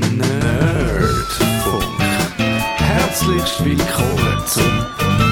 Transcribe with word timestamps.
Nerdfunk. 0.00 1.84
Herzlich 2.76 3.64
willkommen 3.64 4.42
zum 4.46 4.86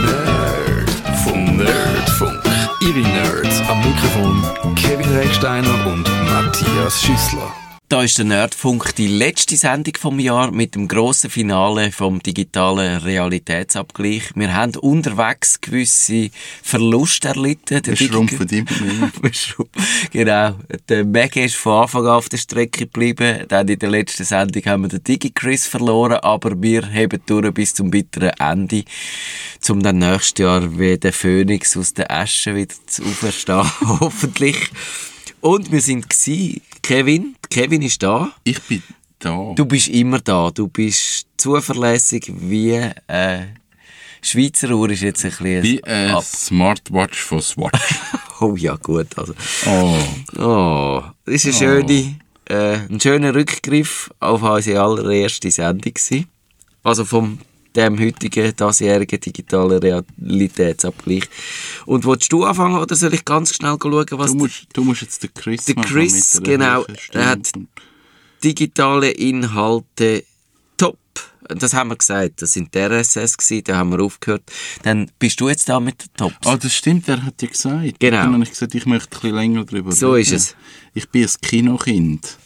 Nerdfunk. 0.05 1.57
Nerdfunk. 1.57 2.43
Ihre 2.81 3.01
Nerds 3.01 3.63
am 3.69 3.79
Mikrofon 3.79 4.75
Kevin 4.75 5.09
Recksteiner 5.17 5.87
und 5.87 6.09
Matthias 6.31 7.01
Schüssler. 7.01 7.66
Da 7.89 8.03
ist 8.03 8.19
der 8.19 8.25
Nerdfunk, 8.25 8.97
die 8.97 9.07
letzte 9.07 9.57
Sendung 9.57 9.95
vom 9.97 10.19
Jahr 10.19 10.51
mit 10.51 10.75
dem 10.75 10.89
grossen 10.89 11.31
Finale 11.31 11.93
vom 11.93 12.21
digitalen 12.21 12.97
Realitätsabgleich. 12.97 14.33
Wir 14.35 14.55
haben 14.55 14.75
unterwegs 14.75 15.61
gewisse 15.61 16.31
Verluste 16.65 17.29
erlitten. 17.29 17.81
Wir 17.87 17.97
schrumpfen 17.97 18.49
immer 18.49 19.31
genau. 20.11 20.57
Der 20.89 21.05
Maggie 21.05 21.45
ist 21.45 21.55
von 21.55 21.83
Anfang 21.83 22.07
an 22.07 22.15
auf 22.15 22.29
der 22.29 22.39
Strecke 22.39 22.87
geblieben. 22.87 23.45
Dann 23.47 23.69
in 23.69 23.79
der 23.79 23.91
letzten 23.91 24.25
Sendung 24.25 24.65
haben 24.65 24.83
wir 24.83 24.89
den 24.89 25.05
DigiChris 25.05 25.69
verloren, 25.69 26.19
aber 26.23 26.61
wir 26.61 26.89
heben 26.89 27.23
durch 27.27 27.55
bis 27.55 27.75
zum 27.75 27.93
bitteren 27.93 28.31
Ende, 28.31 28.83
um 29.69 29.81
dann 29.81 29.99
nächstes 29.99 30.43
Jahr 30.43 30.77
wie 30.77 30.99
der 30.99 31.13
Phönix 31.13 31.77
aus 31.77 31.95
der 31.95 32.11
Asche 32.11 32.57
wieder 32.57 32.75
zu 32.89 33.05
auferstehen, 33.05 33.71
hoffentlich. 34.01 34.73
Und 35.47 35.71
wir 35.71 35.81
sind 35.81 36.11
gsi, 36.11 36.61
Kevin. 36.83 37.37
Kevin 37.49 37.81
ist 37.83 38.03
da. 38.03 38.33
Ich 38.43 38.61
bin 38.63 38.83
da. 39.21 39.53
Du 39.55 39.65
bist 39.65 39.87
immer 39.87 40.19
da. 40.19 40.51
Du 40.51 40.67
bist 40.67 41.29
zuverlässig 41.37 42.33
wie 42.37 42.73
äh, 43.07 43.43
Schweizer 44.23 44.71
Uhr 44.71 44.91
ist 44.91 45.03
jetzt 45.03 45.25
ein 45.25 45.31
bisschen 45.31 45.63
Wie 45.63 45.85
ein. 45.85 46.21
Smartwatch 46.21 47.21
von 47.21 47.41
Swatch. 47.41 47.95
Oh 48.41 48.57
ja, 48.57 48.75
gut. 48.75 49.17
Also. 49.17 49.35
oh. 49.67 49.97
Oh, 50.37 51.03
das 51.25 51.45
ist 51.45 51.47
eine 51.47 51.55
schöne, 51.55 52.17
äh, 52.47 52.79
ein 52.91 53.01
schöner 53.01 53.33
Rückgriff 53.33 54.11
auf 54.19 54.43
unsere 54.43 54.83
allererste 54.83 55.53
Sendung 55.53 55.95
gewesen. 55.95 56.27
Also 56.83 57.05
vom 57.05 57.39
dem 57.77 57.99
heutigen, 58.01 58.55
diesjährigen 58.57 59.21
digitalen 59.21 59.79
Realitätsabgleich. 59.79 61.25
Und 61.87 62.05
willst 62.05 62.33
du 62.33 62.45
anfangen 62.45 62.77
oder 62.79 62.95
soll 62.97 63.15
ich 63.15 63.25
ganz 63.25 63.55
schnell 63.55 63.77
schauen, 63.81 64.07
was 64.13 64.33
Du 64.33 64.37
musst, 64.39 64.67
du 64.73 64.85
musst 64.85 65.03
jetzt 65.03 65.23
den 65.23 65.33
Chris 65.35 65.65
Der 65.67 65.75
Chris, 65.77 66.41
genau, 66.43 66.85
er 67.13 67.27
hat- 67.27 67.53
digitale 68.43 69.11
Inhalte 69.11 70.25
top. 70.77 70.99
Das 71.49 71.75
haben 71.75 71.89
wir 71.91 71.97
gesagt, 71.97 72.43
das 72.43 72.53
sind 72.53 72.75
die 72.75 72.79
RSS 72.81 73.37
gewesen, 73.37 73.65
da 73.65 73.77
haben 73.77 73.91
wir 73.91 74.01
aufgehört. 74.03 74.43
Dann 74.83 75.11
bist 75.19 75.41
du 75.41 75.49
jetzt 75.49 75.69
da 75.69 75.79
mit 75.81 76.03
den 76.03 76.13
Tops. 76.17 76.35
Ah, 76.45 76.57
das 76.57 76.75
stimmt, 76.75 77.09
er 77.09 77.23
hat 77.25 77.41
ja 77.41 77.49
gesagt. 77.49 78.01
Genau. 78.01 78.17
Dann 78.23 78.33
habe 78.35 78.43
ich 78.45 78.51
gesagt, 78.51 78.75
ich 78.75 78.85
möchte 78.87 79.17
ein 79.17 79.21
bisschen 79.21 79.35
länger 79.37 79.65
darüber 79.65 79.93
So 79.93 80.13
reden. 80.13 80.23
ist 80.23 80.33
es. 80.33 80.57
Ich 80.95 81.09
bin 81.09 81.23
ein 81.25 81.31
Kinokind. 81.43 82.37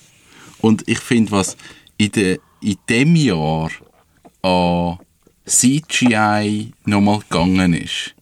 Und 0.61 0.87
ich 0.87 0.99
finde, 1.01 1.33
was 1.33 1.57
in, 1.97 2.13
de, 2.13 2.39
in 2.61 2.77
dem 2.89 3.17
Jahr 3.17 3.71
an 4.43 4.99
CGI 5.51 6.73
nochmal 6.85 7.19
gegangen 7.21 7.75
ist, 7.75 8.15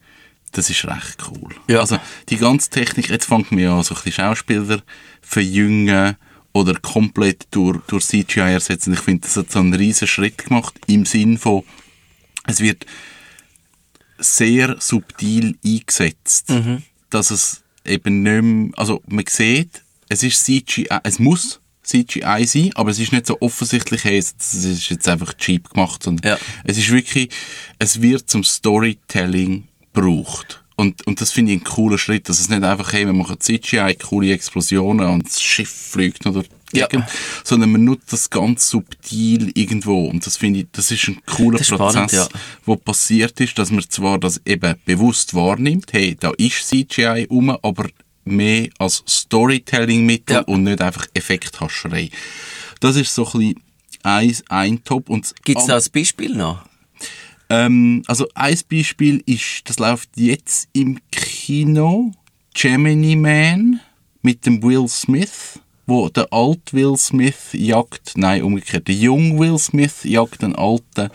das 0.52 0.70
ist 0.70 0.84
recht 0.86 1.22
cool. 1.30 1.54
Ja. 1.68 1.80
Also 1.80 1.98
die 2.30 2.38
ganze 2.38 2.70
Technik, 2.70 3.10
jetzt 3.10 3.26
fängt 3.26 3.52
mir 3.52 3.70
an, 3.70 3.82
so 3.82 3.94
ein 3.94 4.02
bisschen 4.02 4.24
Schauspieler 4.24 4.82
verjüngen 5.20 6.16
oder 6.52 6.74
komplett 6.80 7.46
durch, 7.50 7.78
durch 7.86 8.06
CGI 8.06 8.54
ersetzen. 8.54 8.94
Ich 8.94 9.00
finde, 9.00 9.22
das 9.22 9.36
hat 9.36 9.52
so 9.52 9.58
einen 9.58 9.74
riesen 9.74 10.08
Schritt 10.08 10.38
gemacht 10.38 10.74
im 10.86 11.04
Sinn 11.04 11.38
von, 11.38 11.64
es 12.46 12.60
wird 12.60 12.86
sehr 14.16 14.76
subtil 14.80 15.56
eingesetzt, 15.64 16.52
dass 17.10 17.30
es 17.30 17.62
eben 17.84 18.22
nicht 18.22 18.42
mehr, 18.42 18.70
also 18.76 19.02
man 19.06 19.24
sieht, 19.28 19.82
es 20.08 20.22
ist 20.22 20.44
CGI, 20.44 20.88
es 21.04 21.18
muss 21.18 21.60
CGI 21.88 22.44
sein, 22.44 22.70
aber 22.74 22.90
es 22.90 22.98
ist 22.98 23.12
nicht 23.12 23.26
so 23.26 23.38
offensichtlich, 23.40 24.04
hey, 24.04 24.18
es 24.18 24.34
ist 24.52 24.90
jetzt 24.90 25.08
einfach 25.08 25.34
cheap 25.34 25.70
gemacht, 25.70 26.02
sondern 26.02 26.32
Ja. 26.32 26.38
es 26.64 26.76
ist 26.78 26.90
wirklich, 26.90 27.30
es 27.78 28.02
wird 28.02 28.28
zum 28.28 28.44
Storytelling 28.44 29.68
gebraucht. 29.92 30.62
Und, 30.76 31.04
und 31.08 31.20
das 31.20 31.32
finde 31.32 31.52
ich 31.52 31.58
einen 31.58 31.64
coolen 31.64 31.98
Schritt, 31.98 32.28
dass 32.28 32.38
es 32.38 32.48
nicht 32.48 32.62
einfach, 32.62 32.92
hey, 32.92 33.04
wir 33.04 33.12
machen 33.12 33.40
CGI, 33.40 33.96
coole 33.96 34.32
Explosionen 34.32 35.08
und 35.08 35.26
das 35.26 35.42
Schiff 35.42 35.68
fliegt 35.70 36.24
die 36.24 36.78
Ja. 36.78 36.86
Gegend, 36.86 37.06
sondern 37.42 37.72
man 37.72 37.82
nutzt 37.84 38.12
das 38.12 38.30
ganz 38.30 38.68
subtil 38.68 39.50
irgendwo. 39.54 40.06
Und 40.06 40.24
das 40.24 40.36
finde 40.36 40.60
ich, 40.60 40.66
das 40.70 40.90
ist 40.90 41.08
ein 41.08 41.20
cooler 41.26 41.60
ist 41.60 41.68
spannend, 41.68 42.10
Prozess, 42.10 42.28
ja. 42.32 42.40
wo 42.64 42.76
passiert 42.76 43.40
ist, 43.40 43.58
dass 43.58 43.70
man 43.72 43.82
zwar 43.88 44.18
das 44.18 44.40
eben 44.44 44.76
bewusst 44.84 45.34
wahrnimmt, 45.34 45.92
hey, 45.92 46.16
da 46.18 46.30
ist 46.36 46.68
CGI 46.68 47.26
um, 47.28 47.50
aber 47.50 47.88
mehr 48.30 48.68
als 48.78 49.02
Storytelling-Mittel 49.08 50.36
Ja. 50.36 50.42
und 50.42 50.64
nicht 50.64 50.80
einfach 50.80 51.06
Effekthascherei. 51.14 52.10
Das 52.80 52.96
ist 52.96 53.14
so 53.14 53.26
ein 53.34 53.54
ein, 54.04 54.34
ein 54.48 54.84
Top. 54.84 55.06
Gibt 55.44 55.58
es 55.60 55.66
da 55.66 55.76
ein 55.76 55.82
Beispiel 55.92 56.34
noch? 56.34 56.64
ähm, 57.50 58.02
also 58.06 58.26
ein 58.34 58.58
Beispiel 58.70 59.22
ist, 59.26 59.62
das 59.64 59.78
läuft 59.78 60.10
jetzt 60.16 60.68
im 60.72 60.98
Kino, 61.10 62.12
Gemini 62.54 63.16
Man 63.16 63.80
mit 64.22 64.44
dem 64.46 64.62
Will 64.62 64.86
Smith, 64.88 65.58
wo 65.86 66.08
der 66.08 66.32
alte 66.32 66.72
Will 66.74 66.96
Smith 66.96 67.48
jagt, 67.52 68.12
nein, 68.16 68.42
umgekehrt, 68.42 68.88
der 68.88 68.94
junge 68.94 69.38
Will 69.38 69.58
Smith 69.58 70.04
jagt 70.04 70.42
den 70.42 70.54
alten 70.54 71.10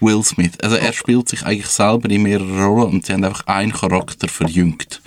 Will 0.00 0.22
Smith. 0.22 0.52
Also 0.62 0.76
er 0.76 0.92
spielt 0.92 1.28
sich 1.28 1.44
eigentlich 1.44 1.66
selber 1.66 2.08
in 2.10 2.22
mehreren 2.22 2.62
Rollen 2.62 2.90
und 2.94 3.06
sie 3.06 3.12
haben 3.12 3.24
einfach 3.24 3.46
einen 3.46 3.72
Charakter 3.72 4.28
verjüngt. 4.28 5.00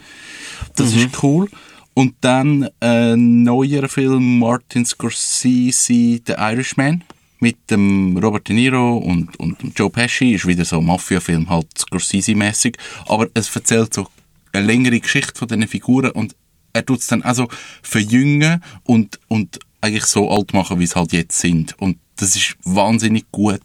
Das 0.76 0.94
ist 0.94 1.24
cool. 1.24 1.50
Und 1.94 2.16
dann 2.22 2.68
ein 2.82 3.44
neuer 3.44 3.88
Film, 3.88 4.40
Martin 4.40 4.86
Scorsese, 4.86 6.20
The 6.26 6.34
Irishman, 6.38 7.04
mit 7.40 7.58
dem 7.70 8.18
Robert 8.18 8.50
De 8.50 8.56
Niro 8.56 8.98
und, 8.98 9.38
und 9.40 9.62
dem 9.62 9.72
Joe 9.76 9.90
Pesci, 9.90 10.34
ist 10.34 10.46
wieder 10.46 10.66
so 10.66 10.80
ein 10.80 10.86
Mafia-Film, 10.86 11.50
halt 11.50 11.68
Scorsese-mäßig, 11.78 12.78
aber 13.08 13.28
es 13.34 13.56
erzählt 13.56 13.94
so 13.94 14.08
eine 14.52 14.66
längere 14.66 15.00
Geschichte 15.00 15.38
von 15.38 15.48
diesen 15.48 15.68
Figuren 15.68 16.12
und 16.12 16.36
er 16.74 16.86
tut 16.86 17.00
es 17.00 17.08
dann 17.08 17.22
also 17.22 17.48
verjüngen 17.82 18.62
und, 18.84 19.20
und 19.30 19.60
eigentlich 19.80 20.06
so 20.06 20.30
alt 20.30 20.54
machen, 20.54 20.80
wie 20.80 20.84
es 20.84 20.96
halt 20.96 21.14
jetzt 21.14 21.40
sind. 21.40 21.80
Und 21.80 21.98
das 22.18 22.36
ist 22.36 22.58
wahnsinnig 22.64 23.26
gut 23.32 23.62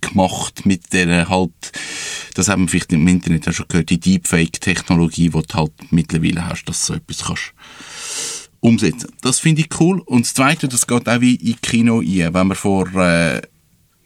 gemacht 0.00 0.66
mit 0.66 0.92
der 0.92 1.28
halt, 1.28 1.52
das 2.34 2.48
haben 2.48 2.62
wir 2.62 2.68
vielleicht 2.68 2.92
im 2.92 3.06
Internet 3.06 3.48
auch 3.48 3.52
schon 3.52 3.68
gehört, 3.68 3.90
die 3.90 4.00
Deepfake-Technologie, 4.00 5.30
die 5.30 5.42
du 5.42 5.54
halt 5.54 5.72
mittlerweile 5.90 6.46
hast, 6.46 6.64
dass 6.64 6.86
du 6.86 6.92
so 6.92 6.94
etwas 6.94 7.24
kannst 7.24 7.52
umsetzen. 8.60 9.12
Das 9.20 9.38
finde 9.38 9.62
ich 9.62 9.80
cool. 9.80 10.00
Und 10.00 10.26
das 10.26 10.34
Zweite, 10.34 10.68
das 10.68 10.86
geht 10.86 11.08
auch 11.08 11.20
wie 11.20 11.36
in 11.36 11.60
Kino 11.60 12.00
ein. 12.00 12.34
Wenn 12.34 12.46
man 12.48 12.56
vor 12.56 12.92
äh, 12.96 13.42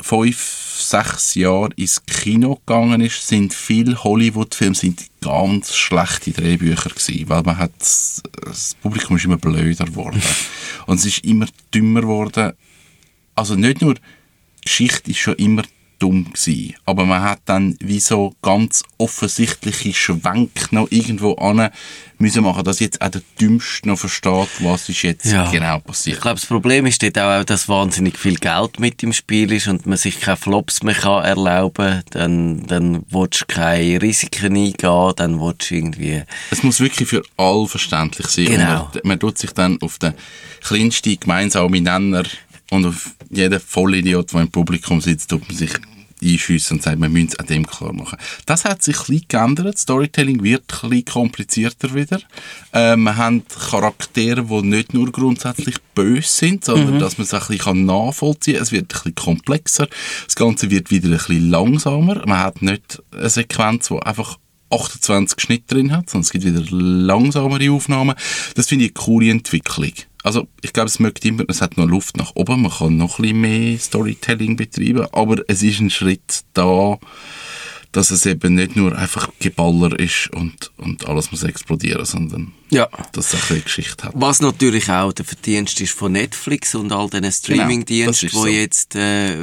fünf, 0.00 0.77
sechs 0.79 1.34
Jahren 1.34 1.73
ins 1.73 2.05
Kino 2.05 2.56
gegangen 2.56 3.00
ist, 3.00 3.27
sind 3.27 3.55
viele 3.55 4.03
Hollywood-Filme 4.03 4.75
sind 4.75 5.06
ganz 5.21 5.75
schlechte 5.75 6.33
Drehbücher 6.33 6.91
gewesen, 6.91 7.29
weil 7.29 7.43
man 7.43 7.59
hat, 7.59 7.73
das 7.81 8.77
Publikum 8.83 9.17
ist 9.17 9.25
immer 9.25 9.37
blöder 9.37 9.84
geworden. 9.84 10.23
Und 10.87 10.99
es 10.99 11.06
ist 11.06 11.25
immer 11.25 11.47
dümmer 11.75 12.03
geworden. 12.03 12.53
Also 13.34 13.55
nicht 13.55 13.81
nur, 13.81 13.95
die 13.95 14.00
Geschichte 14.65 15.11
ist 15.11 15.19
schon 15.19 15.34
immer 15.37 15.62
dumm 16.00 16.25
gewesen, 16.33 16.75
aber 16.87 17.05
man 17.05 17.22
hat 17.22 17.41
dann 17.44 17.77
wie 17.81 18.00
so 18.00 18.34
ganz 18.43 18.83
offensichtliche 18.99 19.93
Schwenk 19.93 20.72
noch 20.72 20.88
irgendwo 20.91 21.34
an 21.34 21.71
müssen 22.19 22.43
machen, 22.44 22.65
dass 22.65 22.81
jetzt 22.81 23.00
auch 23.00 23.09
der 23.09 23.22
Dümmste 23.41 23.88
noch 23.88 23.99
versteht, 23.99 24.49
was 24.61 24.88
ist 24.88 25.03
jetzt 25.03 25.25
Ja. 25.27 25.50
genau 25.50 25.78
Ich 25.78 25.84
passiert. 25.84 26.21
glaube, 26.21 26.38
das 26.38 26.47
Problem 26.47 26.84
ist 26.87 27.03
dort 27.03 27.19
auch, 27.19 27.44
dass 27.44 27.69
wahnsinnig 27.69 28.19
viel 28.19 28.34
Geld 28.34 28.78
mit 28.78 29.03
im 29.03 29.12
Spiel 29.12 29.50
ist 29.53 29.69
und 29.69 29.87
man 29.87 29.97
sich 29.97 30.21
keine 30.21 30.37
Flops 30.37 30.83
mehr 30.83 30.94
kann 30.94 31.25
erlauben 31.25 31.72
kann. 31.91 32.03
Dann, 32.11 32.67
dann 32.67 33.05
willst 33.09 33.43
du 33.43 33.44
keine 33.47 34.03
Risiken 34.03 34.55
eingehen, 34.55 35.12
dann 35.17 35.41
willst 35.41 35.71
du 35.71 35.75
irgendwie... 35.75 36.22
Es 36.50 36.62
muss 36.62 36.81
wirklich 36.81 37.09
für 37.09 37.22
alle 37.38 37.67
verständlich 37.67 38.27
sein. 38.27 38.44
Genau. 38.47 38.91
Man, 38.93 39.00
man 39.05 39.21
tut 39.21 39.38
sich 39.38 39.53
dann 39.53 39.81
auf 39.81 39.99
den 39.99 40.12
kleinsten 40.61 41.19
gemeinsamen 41.19 41.82
Nenner 41.82 42.25
und 42.70 42.86
auf 42.86 43.14
jeden 43.31 43.60
Vollidiot, 43.60 44.32
der 44.32 44.41
im 44.42 44.50
Publikum 44.50 45.00
sitzt, 45.00 45.31
tut 45.31 45.46
man 45.46 45.56
sich 45.56 45.72
einschiessen 46.22 46.76
und 46.76 46.82
sagt, 46.82 46.99
man 46.99 47.12
müsse 47.12 47.28
es 47.28 47.38
an 47.38 47.46
dem 47.46 47.67
klar 47.67 47.93
machen. 47.93 48.19
Das 48.46 48.64
hat 48.64 48.82
sich 48.82 48.96
ein 48.96 49.06
bisschen 49.06 49.25
geändert. 49.28 49.78
Storytelling 49.78 50.43
wird 50.43 50.64
ein 50.82 50.90
bisschen 50.90 51.05
komplizierter 51.06 51.94
wieder. 51.94 52.20
Äh, 52.72 52.96
wir 52.96 53.17
haben 53.17 53.43
Charaktere, 53.49 54.44
die 54.44 54.62
nicht 54.62 54.94
nur 54.94 55.11
grundsätzlich 55.11 55.76
böse 55.94 56.28
sind, 56.28 56.64
sondern 56.64 56.99
dass 56.99 57.19
man 57.19 57.25
es 57.25 57.34
ein 57.34 57.40
bisschen 57.46 57.87
nachvollziehen 57.87 58.55
kann. 58.55 58.62
Es 58.62 58.73
wird 58.73 58.84
ein 58.84 58.88
bisschen 58.88 59.14
komplexer. 59.14 59.88
Das 60.26 60.37
Ganze 60.37 60.70
wird 60.70 60.90
wieder 60.90 61.08
ein 61.08 61.16
bisschen 61.16 61.50
langsamer. 61.50 62.26
Man 62.26 62.38
hat 62.38 62.62
nicht 62.62 63.02
eine 63.12 63.31
Sequenz, 63.31 63.88
die 63.88 63.99
einfach 64.00 64.38
28 64.70 65.40
Schnitte 65.40 65.75
drin 65.75 65.93
hat, 65.93 66.08
sondern 66.11 66.25
es 66.25 66.31
gibt 66.31 66.44
wieder 66.44 66.62
langsamere 66.70 67.73
Aufnahmen. 67.73 68.14
Das 68.55 68.69
finde 68.69 68.84
ich 68.84 68.93
eine 68.93 69.05
coole 69.05 69.31
Entwicklung. 69.31 69.93
Also, 70.22 70.49
ich 70.61 70.72
glaube, 70.72 70.88
es 70.88 70.99
möchte 71.00 71.26
immer, 71.28 71.44
es 71.49 71.61
hat 71.62 71.76
noch 71.76 71.87
Luft 71.87 72.17
nach 72.17 72.32
oben, 72.34 72.62
man 72.62 72.70
kann 72.72 72.96
noch 72.96 73.19
ein 73.19 73.22
bisschen 73.22 73.40
mehr 73.40 73.78
Storytelling 73.78 74.56
betreiben, 74.56 75.06
aber 75.12 75.43
es 75.49 75.62
ist 75.62 75.81
ein 75.81 75.90
Schritt 75.90 76.43
da, 76.52 76.99
dass 77.93 78.11
es 78.12 78.25
eben 78.26 78.55
nicht 78.55 78.76
nur 78.76 78.96
einfach 78.96 79.31
Geballer 79.40 79.99
ist 79.99 80.28
und, 80.32 80.70
und 80.76 81.08
alles 81.08 81.32
muss 81.32 81.43
explodieren, 81.43 82.05
sondern 82.05 82.52
Ja. 82.70 82.88
dass 83.12 83.32
es 83.34 83.43
auch 83.43 83.50
eine 83.50 83.61
Geschichte 83.61 84.05
hat. 84.05 84.12
Was 84.14 84.40
natürlich 84.40 84.88
auch 84.90 85.12
der 85.12 85.25
Verdienst 85.25 85.81
ist 85.81 85.93
von 85.94 86.12
Netflix 86.12 86.75
und 86.76 86.93
all 86.93 87.11
diesen 87.11 87.32
Streaming-Diensten, 87.32 88.28
Genau, 88.28 88.44
die 88.44 88.50
so. 88.52 88.56
jetzt 88.61 88.94
äh, 88.94 89.37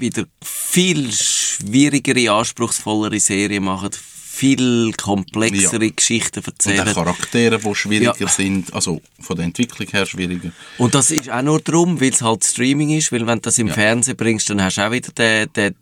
wieder 0.00 0.24
viel 0.42 1.12
schwierigere, 1.12 2.30
anspruchsvollere 2.32 3.20
Serien 3.20 3.64
machen, 3.64 3.90
viel 4.34 4.92
komplexere 4.94 5.84
Ja. 5.84 5.90
Geschichten 5.94 6.38
Und 6.40 6.44
auch 6.48 6.52
erzählen. 6.52 6.94
Charaktere, 6.94 7.58
die 7.58 7.74
schwieriger 7.74 8.14
Ja. 8.18 8.28
sind, 8.28 8.72
also 8.74 9.00
von 9.20 9.36
der 9.36 9.44
Entwicklung 9.46 9.86
her 9.88 10.06
schwieriger. 10.06 10.50
Und 10.78 10.94
das 10.94 11.10
ist 11.10 11.30
auch 11.30 11.42
nur 11.42 11.60
darum, 11.60 12.00
weil 12.00 12.10
es 12.10 12.20
halt 12.22 12.44
Streaming 12.44 12.90
ist, 12.90 13.12
weil 13.12 13.26
wenn 13.26 13.38
du 13.38 13.42
das 13.42 13.58
im 13.58 13.68
Fernsehen 13.68 14.16
bringst, 14.16 14.50
dann 14.50 14.62
hast 14.62 14.76
du 14.78 14.86
auch 14.86 14.90
wieder 14.90 15.12
den, 15.12 15.52
den 15.52 15.74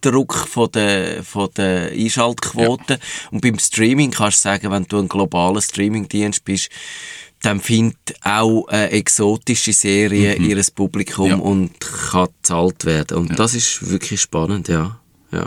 Druck 0.00 0.34
von 0.34 0.70
der, 0.72 1.22
von 1.22 1.48
der 1.56 1.92
Einschaltquote. 1.92 2.98
Und 3.30 3.40
beim 3.40 3.58
Streaming 3.58 4.10
kannst 4.10 4.38
du 4.44 4.48
sagen, 4.48 4.70
wenn 4.72 4.84
du 4.84 4.98
ein 4.98 5.08
globaler 5.08 5.62
Streamingdienst 5.62 6.44
bist, 6.44 6.70
dann 7.42 7.60
findet 7.60 8.16
auch 8.22 8.66
eine 8.68 8.90
exotische 8.90 9.72
Serie 9.72 10.34
ihres 10.36 10.70
Publikum 10.70 11.28
Ja. 11.30 11.36
und 11.36 11.78
kann 11.78 12.28
gezahlt 12.42 12.84
werden. 12.84 13.16
Und 13.18 13.38
das 13.38 13.54
ist 13.54 13.88
wirklich 13.90 14.20
spannend, 14.22 14.66
ja. 14.68 14.98
ja. 15.30 15.46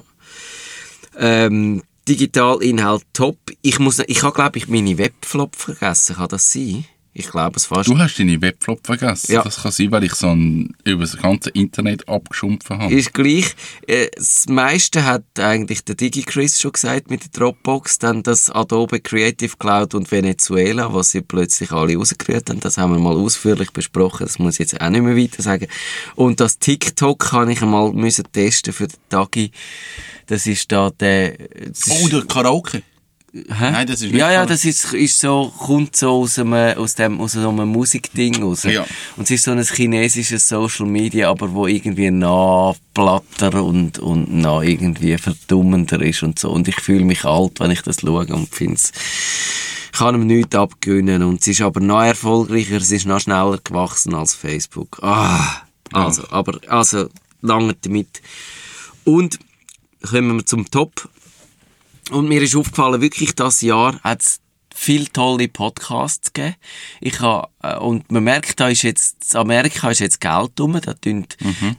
Ähm, 1.17 1.81
Digitalinhalt 2.07 3.03
top. 3.13 3.37
Ich 3.61 3.79
muss, 3.79 3.99
ich 3.99 4.23
habe 4.23 4.33
glaube 4.33 4.57
ich 4.57 4.67
meine 4.67 4.97
Webflop 4.97 5.55
vergessen. 5.55 6.15
Kann 6.15 6.29
das 6.29 6.51
sein? 6.51 6.85
Ich 7.19 7.31
glaube 7.31 7.57
es 7.57 7.65
fast. 7.65 7.89
Du 7.89 7.97
hast 7.97 8.19
deine 8.19 8.39
Webflop 8.39 8.85
vergessen. 8.85 9.31
Ja. 9.31 9.41
Das 9.43 9.63
kann 9.63 9.71
sein, 9.71 9.89
weil 9.91 10.03
ich 10.03 10.13
so 10.13 10.29
ein, 10.29 10.75
über 10.83 11.01
das 11.01 11.17
ganze 11.17 11.49
Internet 11.49 12.07
abgeschumpfen 12.07 12.77
habe. 12.77 12.93
Ist 12.93 13.11
gleich. 13.13 13.55
Äh, 13.87 14.07
Das 14.15 14.45
meiste 14.47 15.03
hat 15.03 15.23
eigentlich 15.39 15.83
der 15.83 15.95
DigiChris 15.95 16.61
schon 16.61 16.73
gesagt 16.73 17.09
mit 17.09 17.23
der 17.23 17.29
Dropbox. 17.31 17.97
Dann 17.97 18.21
das 18.21 18.51
Adobe 18.51 18.99
Creative 18.99 19.57
Cloud 19.57 19.95
und 19.95 20.11
Venezuela, 20.11 20.93
was 20.93 21.09
sie 21.09 21.21
plötzlich 21.21 21.71
alle 21.71 21.95
rausgerührt 21.95 22.51
haben. 22.51 22.59
Das 22.59 22.77
haben 22.77 22.93
wir 22.93 22.99
mal 22.99 23.15
ausführlich 23.15 23.71
besprochen. 23.71 24.27
Das 24.27 24.37
muss 24.37 24.53
ich 24.55 24.59
jetzt 24.71 24.79
auch 24.79 24.89
nicht 24.89 25.01
mehr 25.01 25.17
weiter 25.17 25.41
sagen. 25.41 25.67
Und 26.15 26.39
das 26.39 26.59
TikTok 26.59 27.17
kann 27.31 27.49
ich 27.49 27.63
einmal 27.63 27.91
müssen 27.93 28.25
testen 28.31 28.73
für 28.73 28.87
den 28.87 28.97
Tagi. 29.09 29.51
Das 30.27 30.45
ist 30.45 30.71
da 30.71 30.91
der... 30.91 31.39
ist- 31.39 31.89
oh, 31.89 32.07
der 32.09 32.25
Karaoke. 32.25 32.83
Hä? 33.49 33.71
Nein, 33.71 33.87
das 33.87 34.01
ist 34.01 34.11
Ja, 34.13 34.31
ja, 34.31 34.45
das 34.45 34.65
ist, 34.65 34.93
ist 34.93 35.19
so, 35.19 35.53
kommt 35.57 35.95
so 35.95 36.21
aus 36.21 36.39
einem, 36.39 36.77
aus 36.77 36.95
dem, 36.95 37.19
aus 37.19 37.33
so 37.33 37.49
einem 37.49 37.69
Musikding 37.69 38.41
raus. 38.41 38.63
Ja. 38.63 38.85
Und 39.15 39.25
es 39.25 39.31
ist 39.31 39.43
so 39.43 39.51
ein 39.51 39.63
chinesisches 39.63 40.47
Social 40.47 40.85
Media, 40.85 41.29
aber 41.29 41.53
wo 41.53 41.67
irgendwie 41.67 42.09
nah 42.11 42.73
platter 42.93 43.63
und, 43.63 43.99
und 43.99 44.33
nah 44.33 44.61
irgendwie 44.61 45.17
verdummender 45.17 46.01
ist 46.01 46.23
und 46.23 46.39
so. 46.39 46.49
Und 46.49 46.67
ich 46.67 46.79
fühle 46.81 47.05
mich 47.05 47.25
alt, 47.25 47.59
wenn 47.59 47.71
ich 47.71 47.81
das 47.81 48.01
schaue 48.01 48.25
und 48.27 48.53
finde 48.53 48.75
es, 48.75 48.91
ich 49.93 49.99
kann 49.99 50.15
ihm 50.15 50.27
nichts 50.27 50.55
abgewinnen. 50.55 51.23
Und 51.23 51.41
es 51.41 51.47
ist 51.47 51.61
aber 51.61 51.79
noch 51.79 52.03
erfolgreicher, 52.03 52.77
es 52.77 52.91
ist 52.91 53.05
noch 53.05 53.19
schneller 53.19 53.59
gewachsen 53.63 54.13
als 54.13 54.33
Facebook. 54.33 54.99
Ah, 55.01 55.63
also, 55.91 56.23
aber, 56.29 56.59
also, 56.67 57.09
lange 57.41 57.75
damit. 57.81 58.21
Und, 59.05 59.39
kommen 60.01 60.37
wir 60.37 60.45
zum 60.45 60.69
Top. 60.69 61.09
Und 62.11 62.29
mir 62.29 62.41
ist 62.41 62.55
aufgefallen, 62.55 63.01
wirklich, 63.01 63.35
das 63.35 63.61
Jahr 63.61 63.99
hat 64.01 64.21
es 64.21 64.39
viele 64.77 65.11
tolle 65.11 65.47
Podcasts 65.47 66.31
gegeben. 66.31 66.55
Ich 67.01 67.19
ha, 67.19 67.49
äh, 67.63 67.77
und 67.77 68.11
man 68.11 68.23
merkt, 68.23 68.59
da 68.59 68.69
ist 68.69 68.83
jetzt, 68.83 69.33
in 69.33 69.39
Amerika 69.39 69.89
ist 69.89 69.99
jetzt 69.99 70.21
Geld 70.21 70.59
rum, 70.59 70.79
da, 70.81 70.93
tun, 70.93 71.25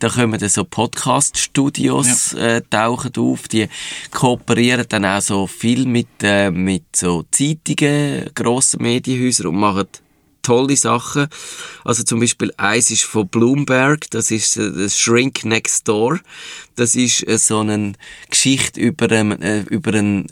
da 0.00 0.08
kommen 0.08 0.38
dann 0.38 0.48
so 0.48 0.64
Podcast-Studios, 0.64 2.34
äh, 2.34 2.62
tauchen 2.68 3.12
auf, 3.16 3.48
die 3.48 3.68
kooperieren 4.10 4.86
dann 4.88 5.04
auch 5.04 5.20
so 5.20 5.46
viel 5.46 5.86
mit, 5.86 6.08
äh, 6.22 6.50
mit 6.50 6.96
so 6.96 7.24
Zeitungen, 7.30 8.30
grossen 8.34 8.82
Medienhäusern 8.82 9.46
und 9.46 9.56
machen 9.56 9.86
tolle 10.48 10.76
Sachen. 10.76 11.28
Also 11.84 12.02
zum 12.04 12.20
Beispiel 12.20 12.52
eins 12.56 12.90
ist 12.90 13.04
von 13.04 13.28
Bloomberg, 13.28 14.10
das 14.10 14.30
ist 14.30 14.56
äh, 14.56 14.72
das 14.72 14.98
Shrink 14.98 15.44
Next 15.44 15.86
Door. 15.86 16.20
Das 16.74 16.94
ist 16.94 17.26
äh, 17.28 17.36
so 17.36 17.60
eine 17.60 17.92
Geschichte 18.30 18.80
über, 18.80 19.10
einen, 19.10 19.42
äh, 19.42 19.60
über 19.68 19.92
einen 19.92 20.26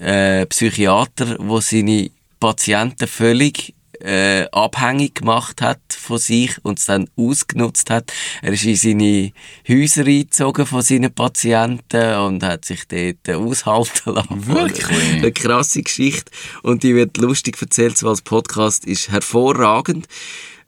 Psychiater, 0.48 1.36
wo 1.38 1.60
seine 1.60 2.10
Patienten 2.40 3.06
völlig 3.06 3.74
äh, 4.00 4.46
abhängig 4.52 5.16
gemacht 5.16 5.62
hat 5.62 5.80
von 5.88 6.18
sich 6.18 6.52
und 6.62 6.78
es 6.78 6.86
dann 6.86 7.08
ausgenutzt 7.16 7.90
hat. 7.90 8.12
Er 8.42 8.52
ist 8.52 8.64
in 8.64 8.76
seine 8.76 9.32
Häuser 9.68 10.06
eingezogen 10.06 10.66
von 10.66 10.82
seinen 10.82 11.12
Patienten 11.12 12.14
und 12.18 12.42
hat 12.42 12.64
sich 12.64 12.86
dort 12.88 13.28
äh, 13.28 13.34
aushalten 13.34 14.14
lassen. 14.14 14.46
Wirklich? 14.46 14.86
Eine 14.88 15.32
krasse 15.32 15.82
Geschichte 15.82 16.30
und 16.62 16.82
die 16.82 16.94
wird 16.94 17.16
lustig 17.18 17.60
erzählt, 17.60 17.98
so 17.98 18.08
als 18.08 18.22
Podcast 18.22 18.84
ist 18.84 19.10
hervorragend. 19.10 20.06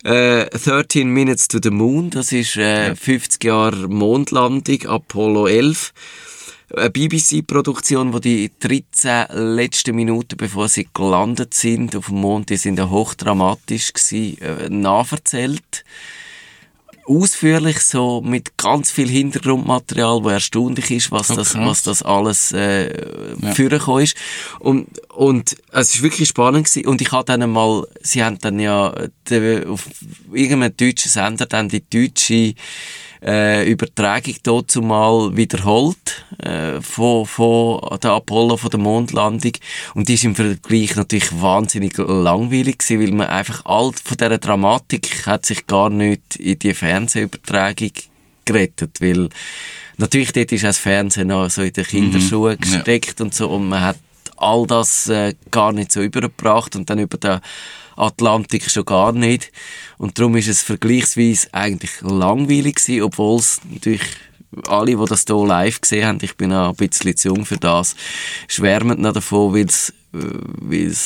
Äh, 0.05 0.47
13 0.51 1.09
Minutes 1.09 1.49
to 1.49 1.59
the 1.61 1.71
Moon, 1.71 2.11
das 2.11 2.31
ist 2.31 2.57
äh, 2.57 2.95
50 2.95 3.43
Jahre 3.43 3.89
Mondlandung, 3.89 4.87
Apollo 4.87 5.49
11 5.49 5.93
eine 6.77 6.91
BBC-Produktion, 6.91 8.13
wo 8.13 8.19
die 8.19 8.51
13 8.61 9.27
letzten 9.57 9.97
Minuten, 9.97 10.37
bevor 10.37 10.69
sie 10.69 10.89
gelandet 10.93 11.55
sind 11.55 11.97
auf 11.97 12.07
dem 12.07 12.21
Mond, 12.21 12.51
die 12.51 12.57
sind 12.57 12.79
ja 12.79 12.91
hochdramatisch 12.91 13.93
gewesen, 13.93 14.41
äh, 14.41 14.69
nachverzählt. 14.69 15.85
Ausführlich, 17.07 17.81
so 17.81 18.21
mit 18.21 18.59
ganz 18.59 18.91
viel 18.91 19.09
Hintergrundmaterial, 19.09 20.23
wo 20.23 20.29
erstaunlich 20.29 20.91
ist, 20.91 21.11
was, 21.11 21.29
So 21.29 21.37
das, 21.37 21.55
was 21.55 21.83
das 21.83 22.03
alles 22.03 22.53
äh, 22.53 22.91
vorgekommen 23.55 24.05
ist. 24.05 24.15
Und, 24.59 24.89
und 25.09 25.57
es 25.73 25.95
ist 25.95 26.03
wirklich 26.03 26.29
spannend 26.29 26.67
gewesen. 26.67 26.87
Und 26.87 27.01
ich 27.01 27.11
habe 27.11 27.25
dann 27.25 27.43
einmal, 27.43 27.87
sie 28.03 28.23
haben 28.23 28.39
dann 28.41 28.61
ja 28.61 28.95
de, 29.31 29.65
auf 29.65 29.89
irgendeinem 30.31 30.77
deutschen 30.77 31.11
Sender 31.11 31.47
dann 31.47 31.71
die 31.71 31.83
deutsche 31.89 32.55
äh, 33.25 33.69
Übertragung 33.71 34.35
dazu 34.43 34.81
mal 34.83 35.37
wiederholt 35.37 36.25
äh, 36.39 36.81
von, 36.81 37.27
von 37.27 37.81
der 38.03 38.13
Apollo, 38.13 38.57
von 38.59 38.71
der 38.71 38.81
Mondlandung. 38.81 39.53
Und 39.95 40.09
die 40.09 40.15
ist 40.15 40.25
im 40.25 40.35
Vergleich 40.37 40.95
natürlich 40.97 41.31
wahnsinnig 41.41 41.97
langweilig 41.99 42.79
gewesen, 42.79 43.01
weil 43.03 43.13
man 43.13 43.27
einfach 43.29 43.65
all 43.65 43.93
von 43.93 44.17
dieser 44.17 44.39
Dramatik 44.39 45.27
hat 45.27 45.47
sich 45.47 45.67
gar 45.67 45.91
nicht 45.91 46.37
in 46.37 46.59
die 46.59 46.75
Fernsehübertragung 46.75 47.91
gerettet, 48.45 49.01
weil 49.01 49.29
natürlich 49.97 50.33
dort 50.33 50.53
ist 50.53 50.65
auch 50.65 50.69
das 50.69 50.79
Fernsehen 50.79 51.29
noch 51.29 51.51
so 51.51 51.63
in 51.63 51.73
den 51.73 51.85
Kinderschuhen 51.85 52.57
Mhm. 52.59 52.65
Ja. 52.65 52.77
gesteckt 52.79 53.21
und 53.21 53.35
so 53.35 53.49
und 53.51 53.69
man 53.69 53.83
hat 53.83 53.99
all 54.37 54.67
das 54.67 55.09
äh, 55.09 55.35
gar 55.51 55.73
nicht 55.73 55.91
so 55.91 56.01
übergebracht 56.01 56.77
und 56.77 56.89
dann 56.89 57.01
über 57.01 57.19
den 57.19 57.41
Atlantik 57.99 58.71
schon 58.71 58.85
gar 58.85 59.13
nicht. 59.13 59.53
Und 59.99 60.19
darum 60.19 60.37
ist 60.37 60.49
es 60.49 60.63
vergleichsweise 60.63 61.49
eigentlich 61.53 62.01
langweilig 62.01 62.77
gewesen, 62.77 63.03
obwohl 63.03 63.39
es 63.39 63.61
natürlich 63.69 64.03
alle, 64.67 64.97
die 64.97 65.05
das 65.05 65.25
hier 65.27 65.47
live 65.47 65.81
gesehen 65.81 66.07
haben, 66.07 66.19
ich 66.23 66.37
bin 66.37 66.53
auch 66.53 66.71
ein 66.71 66.77
bisschen 66.77 67.17
zu 67.17 67.29
jung 67.29 67.45
für 67.45 67.59
das, 67.59 67.95
schwärmen 68.47 69.01
noch 69.01 69.13
davon, 69.13 69.53
weil 69.53 69.67
es 69.67 69.93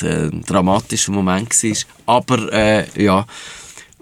äh, 0.03 0.29
ein 0.31 0.43
dramatischer 0.43 1.13
Moment 1.13 1.51
war. 1.51 1.77
Aber 2.07 2.53
äh, 2.53 2.85
ja, 3.03 3.27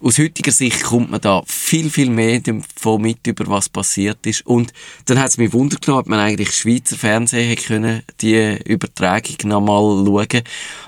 aus 0.03 0.19
heutiger 0.19 0.53
Sicht 0.53 0.83
kommt 0.83 1.11
man 1.11 1.21
da 1.21 1.43
viel, 1.47 1.91
viel 1.91 2.11
mehr 2.11 2.41
davon 2.41 3.03
mit, 3.03 3.27
über 3.27 3.47
was 3.49 3.69
passiert 3.69 4.27
ist. 4.27 4.47
Und 4.47 4.73
dann 5.07 5.19
hat 5.19 5.31
es 5.31 5.39
mich 5.39 5.53
Wunder 5.53 5.77
genommen, 5.77 6.01
ob 6.01 6.09
man 6.09 6.19
eigentlich 6.19 6.53
Schweizer 6.53 6.97
Fernsehen 6.97 7.49
hätte 7.49 7.67
können, 7.67 8.03
die 8.21 8.59
Übertragung 8.65 9.37
nochmal 9.45 10.05
schauen. 10.05 10.43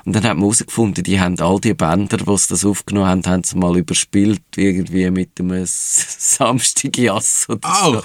Und 0.05 0.15
dann 0.15 0.25
hat 0.25 0.35
man 0.35 0.41
herausgefunden, 0.41 1.05
die 1.05 1.21
haben 1.21 1.39
all 1.41 1.61
die 1.61 1.75
Bänder, 1.75 2.17
die 2.17 2.37
sie 2.39 2.49
das 2.49 2.65
aufgenommen 2.65 3.07
haben, 3.07 3.27
haben 3.27 3.45
sie 3.45 3.57
mal 3.57 3.77
überspielt, 3.77 4.43
irgendwie 4.57 5.11
mit 5.11 5.39
einem 5.39 5.65
Samstagjass 5.67 7.47
oder 7.49 7.69
Au, 7.69 7.93
so. 7.95 8.03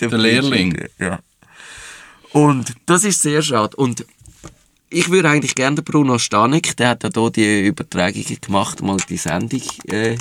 der 0.00 0.18
Lehrling. 0.18 0.88
Ja. 0.98 1.20
Und 2.32 2.74
das 2.86 3.04
ist 3.04 3.22
sehr 3.22 3.42
schade. 3.42 3.76
Und 3.76 4.04
ich 4.90 5.10
würde 5.10 5.28
eigentlich 5.30 5.54
gerne 5.54 5.76
den 5.76 5.84
Bruno 5.84 6.18
Stanek, 6.18 6.76
der 6.76 6.90
hat 6.90 7.02
ja 7.04 7.10
hier 7.14 7.30
die 7.30 7.66
Übertragungen 7.66 8.38
gemacht, 8.40 8.82
mal 8.82 8.96
die 9.08 9.16
Sendung 9.16 9.62
äh, 9.88 10.16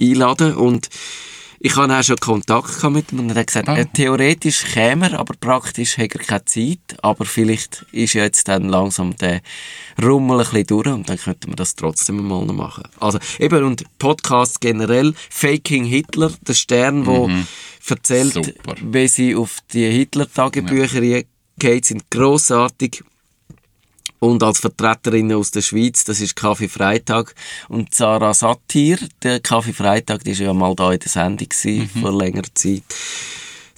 einladen 0.00 0.54
und 0.56 0.88
ich 1.60 1.74
hatte 1.74 1.98
auch 1.98 2.04
schon 2.04 2.16
Kontakt 2.18 2.76
gehabt 2.76 2.94
mit 2.94 3.10
ihm 3.12 3.18
und 3.18 3.30
er 3.30 3.36
hat 3.40 3.48
gesagt, 3.48 3.68
Ah. 3.68 3.76
äh, 3.76 3.86
theoretisch 3.86 4.62
käme 4.64 5.10
er, 5.10 5.18
aber 5.18 5.34
praktisch 5.40 5.98
hat 5.98 6.12
er 6.14 6.20
keine 6.20 6.44
Zeit, 6.44 6.78
aber 7.02 7.24
vielleicht 7.24 7.84
ist 7.90 8.12
ja 8.14 8.22
jetzt 8.22 8.46
dann 8.46 8.68
langsam 8.68 9.16
der 9.16 9.40
Rummel 10.00 10.38
ein 10.38 10.44
bisschen 10.44 10.66
durch 10.68 10.86
und 10.86 11.08
dann 11.08 11.18
könnte 11.18 11.48
man 11.48 11.56
das 11.56 11.74
trotzdem 11.74 12.24
mal 12.28 12.44
noch 12.44 12.54
machen. 12.54 12.84
Also 13.00 13.18
eben, 13.40 13.64
und 13.64 13.82
Podcast 13.98 14.60
generell, 14.60 15.14
Faking 15.30 15.84
Hitler, 15.84 16.30
der 16.46 16.54
Stern, 16.54 17.06
wo 17.06 17.28
erzählt, 17.88 18.34
Super. 18.34 18.76
wie 18.80 19.08
sie 19.08 19.34
auf 19.34 19.58
die 19.72 19.90
Hitler-Tagebücher 19.90 21.00
geht, 21.58 21.84
sind 21.86 22.08
grossartig. 22.10 23.02
Und 24.20 24.42
als 24.42 24.58
Vertreterin 24.58 25.32
aus 25.32 25.50
der 25.50 25.62
Schweiz, 25.62 26.04
das 26.04 26.20
ist 26.20 26.34
Kaffee 26.34 26.68
Freitag. 26.68 27.34
Und 27.68 27.94
Sarah 27.94 28.34
Satir, 28.34 28.98
der 29.22 29.40
Kaffee 29.40 29.72
Freitag, 29.72 30.24
die 30.24 30.38
war 30.38 30.46
ja 30.46 30.52
mal 30.52 30.74
da 30.74 30.92
in 30.92 30.98
der 30.98 31.08
Sendung 31.08 31.48
gewesen, 31.48 31.88
vor 32.00 32.16
längerer 32.16 32.52
Zeit. 32.54 32.82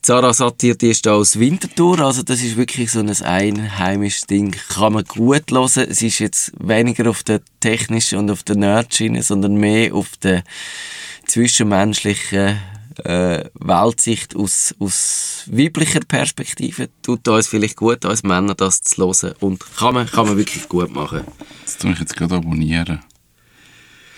Sarah 0.03 0.33
Satir, 0.33 0.77
die 0.77 0.89
ist 0.89 1.05
da 1.05 1.13
aus 1.13 1.39
Winterthur, 1.39 2.01
also 2.01 2.23
das 2.23 2.43
ist 2.43 2.57
wirklich 2.57 2.91
so 2.91 3.01
ein 3.01 3.11
einheimisches 3.11 4.23
Ding. 4.23 4.57
Kann 4.71 4.95
man 4.95 5.05
gut 5.05 5.51
hören. 5.51 5.89
Es 5.91 6.01
ist 6.01 6.19
jetzt 6.21 6.53
weniger 6.59 7.11
auf 7.11 7.23
der 7.23 7.43
technischen 7.61 8.19
und 8.19 8.31
auf 8.31 8.43
der 8.43 8.57
Nerdschiene, 8.57 9.23
sondern 9.23 9.57
mehr 9.57 9.95
auf 9.95 10.17
der 10.17 10.43
zwischenmenschlichen 11.27 12.59
äh, 13.05 13.51
Weltsicht 13.55 14.37
aus, 14.37 14.75
aus 14.79 15.45
weiblicher 15.51 16.01
Perspektive. 16.01 16.89
Tut 17.03 17.27
uns 17.29 17.49
vielleicht 17.49 17.77
gut, 17.77 18.05
als 18.05 18.23
Männer 18.23 18.55
das 18.55 18.83
zu 18.83 19.03
hören 19.03 19.35
und 19.41 19.65
kann 19.77 19.95
man, 19.95 20.07
kann 20.07 20.27
man 20.27 20.37
wirklich 20.37 20.69
gut 20.69 20.93
machen. 20.95 21.23
Das 21.65 21.77
tue 21.79 21.93
ich 21.93 22.01
jetzt 22.01 22.17
gerade 22.17 22.37
abonnieren. 22.37 23.01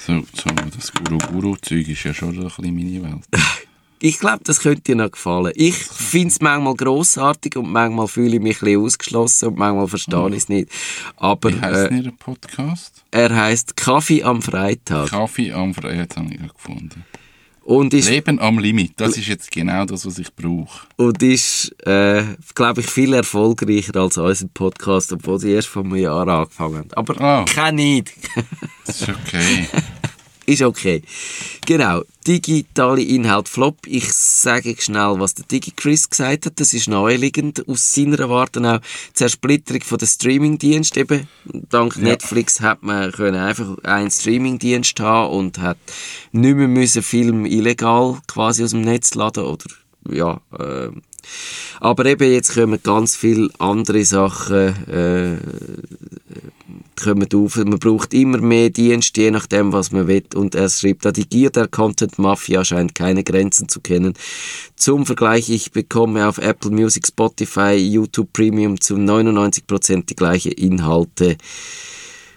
So, 0.07 0.21
so 0.35 0.51
das 0.77 0.93
Guru-Guru-Zeug 0.93 1.89
ist 1.89 2.03
ja 2.03 2.13
schon 2.13 2.37
ein 2.37 2.45
bisschen 2.45 2.75
meine 2.75 3.03
Welt. 3.03 3.25
Ich 4.05 4.19
glaube, 4.19 4.41
das 4.43 4.59
könnte 4.59 4.83
dir 4.83 4.97
noch 4.97 5.13
gefallen. 5.13 5.53
Ich 5.55 5.77
finde 5.77 6.27
es 6.27 6.41
manchmal 6.41 6.75
grossartig 6.75 7.55
und 7.57 7.71
manchmal 7.71 8.09
fühle 8.09 8.35
ich 8.35 8.43
mich 8.43 8.57
ein 8.57 8.65
bisschen 8.65 8.85
ausgeschlossen 8.85 9.49
und 9.51 9.59
manchmal 9.59 9.87
verstehe 9.87 10.29
ich 10.31 10.37
es 10.39 10.49
nicht. 10.49 10.71
Aber 11.15 11.53
Wie 11.53 11.61
heisst 11.61 11.93
äh, 11.93 11.99
Ihr 11.99 12.11
Podcast? 12.11 13.05
er 13.13 13.33
heißt 13.33 13.77
Kaffee 13.77 14.25
am 14.25 14.43
Freitag 14.43 15.09
Kaffee 15.11 15.53
am 15.53 15.73
Freitag 15.73 16.17
habe 16.17 16.35
ich 16.35 16.53
gefunden. 16.53 17.05
Und 17.65 17.95
ist, 17.95 18.09
Leben 18.09 18.39
am 18.41 18.59
Limit, 18.59 18.93
das 18.97 19.17
ist 19.17 19.29
jetzt 19.29 19.51
genau 19.51 19.85
das, 19.85 20.05
was 20.07 20.19
ich 20.19 20.35
brauche. 20.35 20.87
und 20.97 21.23
ist 21.23 21.75
äh, 21.87 22.25
glaube 22.55 22.81
ich, 22.81 22.87
viel 22.87 23.13
erfolgreicher 23.15 23.97
als 23.97 24.19
unser 24.19 24.49
Podcast, 24.49 25.13
obwohl 25.13 25.39
sie 25.39 25.53
erst 25.53 25.69
vor 25.69 25.85
einem 25.85 25.97
Jahr 25.97 26.27
angefangen 26.27 26.77
haben. 26.79 26.91
Aber 26.95 27.21
Ah. 27.21 27.45
kein 27.45 27.77
Nicht. 27.77 28.13
Das 28.87 29.01
ist 29.03 29.09
okay. 29.09 29.67
Ist 30.53 30.61
okay. 30.61 31.01
Genau. 31.65 32.03
Digitale 32.27 33.01
Inhalt 33.03 33.49
Flop. 33.49 33.79
Ich 33.87 34.13
sage 34.13 34.77
schnell, 34.79 35.15
was 35.19 35.35
der 35.35 35.47
DigiChris 35.47 36.11
gesagt 36.11 36.45
hat. 36.45 36.61
Das 36.61 36.75
ist 36.75 36.89
naheliegend. 36.89 37.67
Aus 37.67 37.95
seiner 37.95 38.29
Warte 38.29 38.61
auch 38.61 38.81
die 38.81 39.15
Zersplitterung 39.15 39.81
von 39.81 39.97
der 39.97 40.07
Streamingdienst. 40.07 40.99
Eben, 40.99 41.27
dank 41.71 41.97
Netflix 41.97 42.61
hat 42.61 42.83
man 42.83 43.13
können 43.13 43.41
einfach 43.41 43.79
einen 43.83 44.11
Streamingdienst 44.11 45.01
haben 45.01 45.33
und 45.33 45.59
hat 45.59 45.79
nicht 46.33 46.55
mehr 46.55 46.69
müssen 46.69 47.03
Film 47.03 47.47
illegal 47.47 48.19
quasi 48.27 48.63
aus 48.63 48.73
dem 48.73 48.83
Netz 48.83 49.15
laden 49.15 49.45
oder 49.45 49.65
ja, 50.11 50.41
äh, 50.59 50.89
aber 51.81 52.07
eben 52.07 52.31
jetzt 52.31 52.55
kommen 52.55 52.81
ganz 52.83 53.17
viele 53.17 53.49
andere 53.59 54.05
Sachen 54.05 54.89
äh, 54.89 55.37
kommen 57.03 57.29
auf. 57.35 57.57
Man 57.57 57.79
braucht 57.79 58.15
immer 58.15 58.39
mehr 58.39 58.71
Dienste, 58.71 59.23
je 59.23 59.31
nachdem, 59.31 59.73
was 59.73 59.93
man 59.93 60.07
will. 60.07 60.25
Und 60.35 60.55
er 60.55 60.69
schreibt, 60.69 61.05
da 61.05 61.13
die 61.13 61.29
Gier 61.29 61.51
der 61.51 61.69
Content-Mafia 61.69 62.65
scheint 62.65 62.95
keine 62.95 63.25
Grenzen 63.25 63.69
zu 63.69 63.81
kennen. 63.81 64.15
Zum 64.77 65.07
Vergleich, 65.07 65.51
ich 65.51 65.73
bekomme 65.73 66.29
auf 66.29 66.39
Apple 66.39 66.71
Music, 66.71 67.07
Spotify, 67.07 67.75
YouTube 67.75 68.33
Premium 68.33 68.81
zu 68.81 68.95
99% 68.95 70.07
die 70.07 70.17
gleichen 70.17 70.53
Inhalte. 70.53 71.37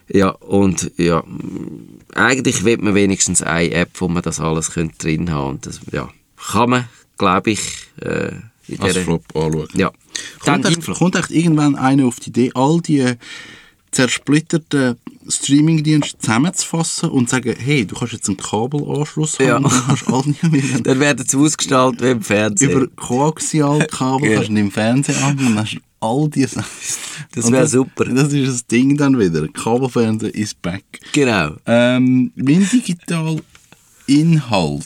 Ja, 0.08 0.30
und 0.30 0.92
ja, 0.98 1.24
eigentlich 2.14 2.64
will 2.64 2.78
man 2.78 2.96
wenigstens 2.96 3.42
eine 3.42 3.72
App, 3.72 3.90
wo 3.96 4.08
man 4.08 4.22
das 4.22 4.40
alles 4.40 4.72
könnte 4.72 4.98
drin 4.98 5.32
haben 5.32 5.52
Und 5.52 5.66
das, 5.66 5.80
ja, 5.92 6.10
kann 6.52 6.70
man, 6.70 6.90
glaube 7.18 7.52
ich, 7.52 7.62
äh, 8.02 8.32
in 8.68 8.82
Als 8.82 8.98
Flop 8.98 9.24
anschauen. 9.36 9.68
Ja. 9.74 9.92
Kommt 10.40 10.66
echt, 10.66 10.86
kommt 10.86 11.16
echt 11.16 11.32
irgendwann 11.32 11.76
einer 11.76 12.06
auf 12.06 12.20
die 12.20 12.30
Idee, 12.30 12.52
all 12.54 12.82
die 12.82 13.16
zersplitterten 13.96 14.98
Streamingdienste 15.28 16.18
zusammenzufassen 16.20 17.10
und 17.10 17.30
sagen, 17.30 17.56
hey, 17.58 17.86
du 17.86 17.96
kannst 17.96 18.14
jetzt 18.14 18.28
einen 18.28 18.38
Kabelanschluss 18.38 19.40
haben 19.40 19.48
Ja. 19.48 19.56
und 19.58 19.64
dann 19.72 19.84
kannst 19.88 20.08
du 20.08 20.14
all 20.16 20.24
die 20.24 20.48
mit 20.50 20.86
Dann 20.86 21.00
werden 21.00 21.26
sie 21.28 21.38
ausgestaltet 21.38 22.02
wie 22.02 22.12
im 22.12 22.22
Fernsehen. 22.22 22.70
über 22.72 22.88
Koaxialkabel 22.96 24.30
Ja. 24.30 24.36
kannst 24.36 24.50
du 24.52 24.56
im 24.60 24.72
Fernsehen 24.72 25.24
an 25.24 25.38
und 25.40 25.46
dann 25.46 25.60
hast 25.60 25.78
all 26.02 26.30
diese 26.30 26.48
Sachen. 26.56 26.70
Das 27.34 27.46
Und 27.46 27.54
wär 27.54 27.68
super. 27.68 28.06
Das 28.06 28.32
ist 28.34 28.48
das 28.48 28.68
Ding 28.68 28.98
dann 28.98 29.18
wieder. 29.18 29.48
Kabelfernsehen 29.48 30.34
ist 30.34 30.62
back. 30.62 30.84
genau. 31.14 31.56
Ähm, 31.66 32.32
mein 32.36 32.70
digital 32.70 33.42
Inhalt 34.06 34.84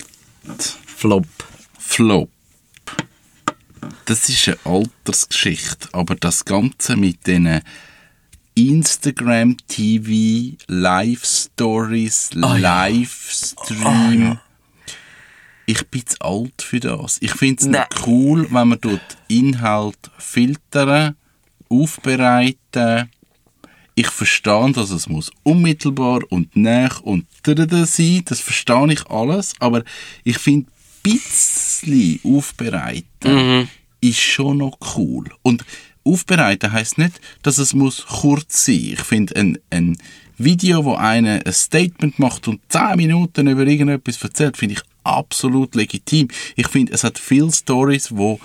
Flop. 0.96 1.26
Flop. 1.78 2.30
Das 4.06 4.30
ist 4.30 4.48
eine 4.48 4.58
Altersgeschichte, 4.64 5.90
aber 5.92 6.16
das 6.16 6.46
Ganze 6.46 6.96
mit 6.96 7.28
diesen 7.28 7.62
Instagram 8.68 9.56
TV 9.68 10.58
Live 10.68 11.24
Stories, 11.24 12.32
Ah, 12.42 12.58
Livestream. 12.58 14.38
Ich 15.66 15.88
bin 15.88 16.06
zu 16.06 16.18
alt 16.20 16.62
für 16.62 16.82
das. 16.82 17.20
Ich 17.22 17.32
finde 17.32 17.62
es 17.62 17.68
Nein. 17.68 17.86
cool, 18.06 18.48
wenn 18.52 18.68
man 18.68 18.80
dort 18.82 19.18
Inhalt 19.30 19.98
filtern, 20.18 21.16
aufbereiten. 21.70 23.10
Ich 23.96 24.08
verstehe, 24.10 24.72
dass 24.74 24.90
es 24.90 25.08
muss 25.08 25.32
unmittelbar 25.44 26.20
und 26.30 26.54
nach 26.58 27.00
und 27.02 27.28
da 27.44 27.86
sein. 27.86 28.24
Das 28.26 28.42
verstehe 28.42 28.92
ich 28.92 29.06
alles. 29.08 29.54
Aber 29.60 29.84
ich 30.26 30.38
finde, 30.38 30.70
ein 31.06 31.20
bisschen 31.64 32.20
aufbereiten 32.24 33.70
ist 34.02 34.20
schon 34.20 34.58
noch 34.58 34.78
cool. 34.98 35.26
Und 35.44 35.64
aufbereiten 36.12 36.72
heißt 36.72 36.98
nicht, 36.98 37.20
dass 37.42 37.58
es 37.58 37.74
muss 37.74 38.06
kurz 38.06 38.66
sein. 38.66 38.94
Ich 38.94 39.02
finde 39.02 39.36
ein, 39.36 39.60
ein 39.70 39.98
Video, 40.38 40.86
wo 40.86 40.96
einer 40.96 41.46
ein 41.46 41.54
Statement 41.54 42.18
macht 42.20 42.48
und 42.48 42.62
10 42.70 42.96
Minuten 42.96 43.48
über 43.48 43.66
irgendetwas 43.68 44.22
erzählt, 44.22 44.58
finde 44.58 44.76
ich 44.76 44.82
absolut 45.04 45.76
legitim. 45.76 46.30
Ich 46.56 46.68
finde, 46.68 46.94
es 46.94 47.04
hat 47.04 47.20
viele 47.20 47.52
Stories, 47.52 48.16
wo 48.16 48.40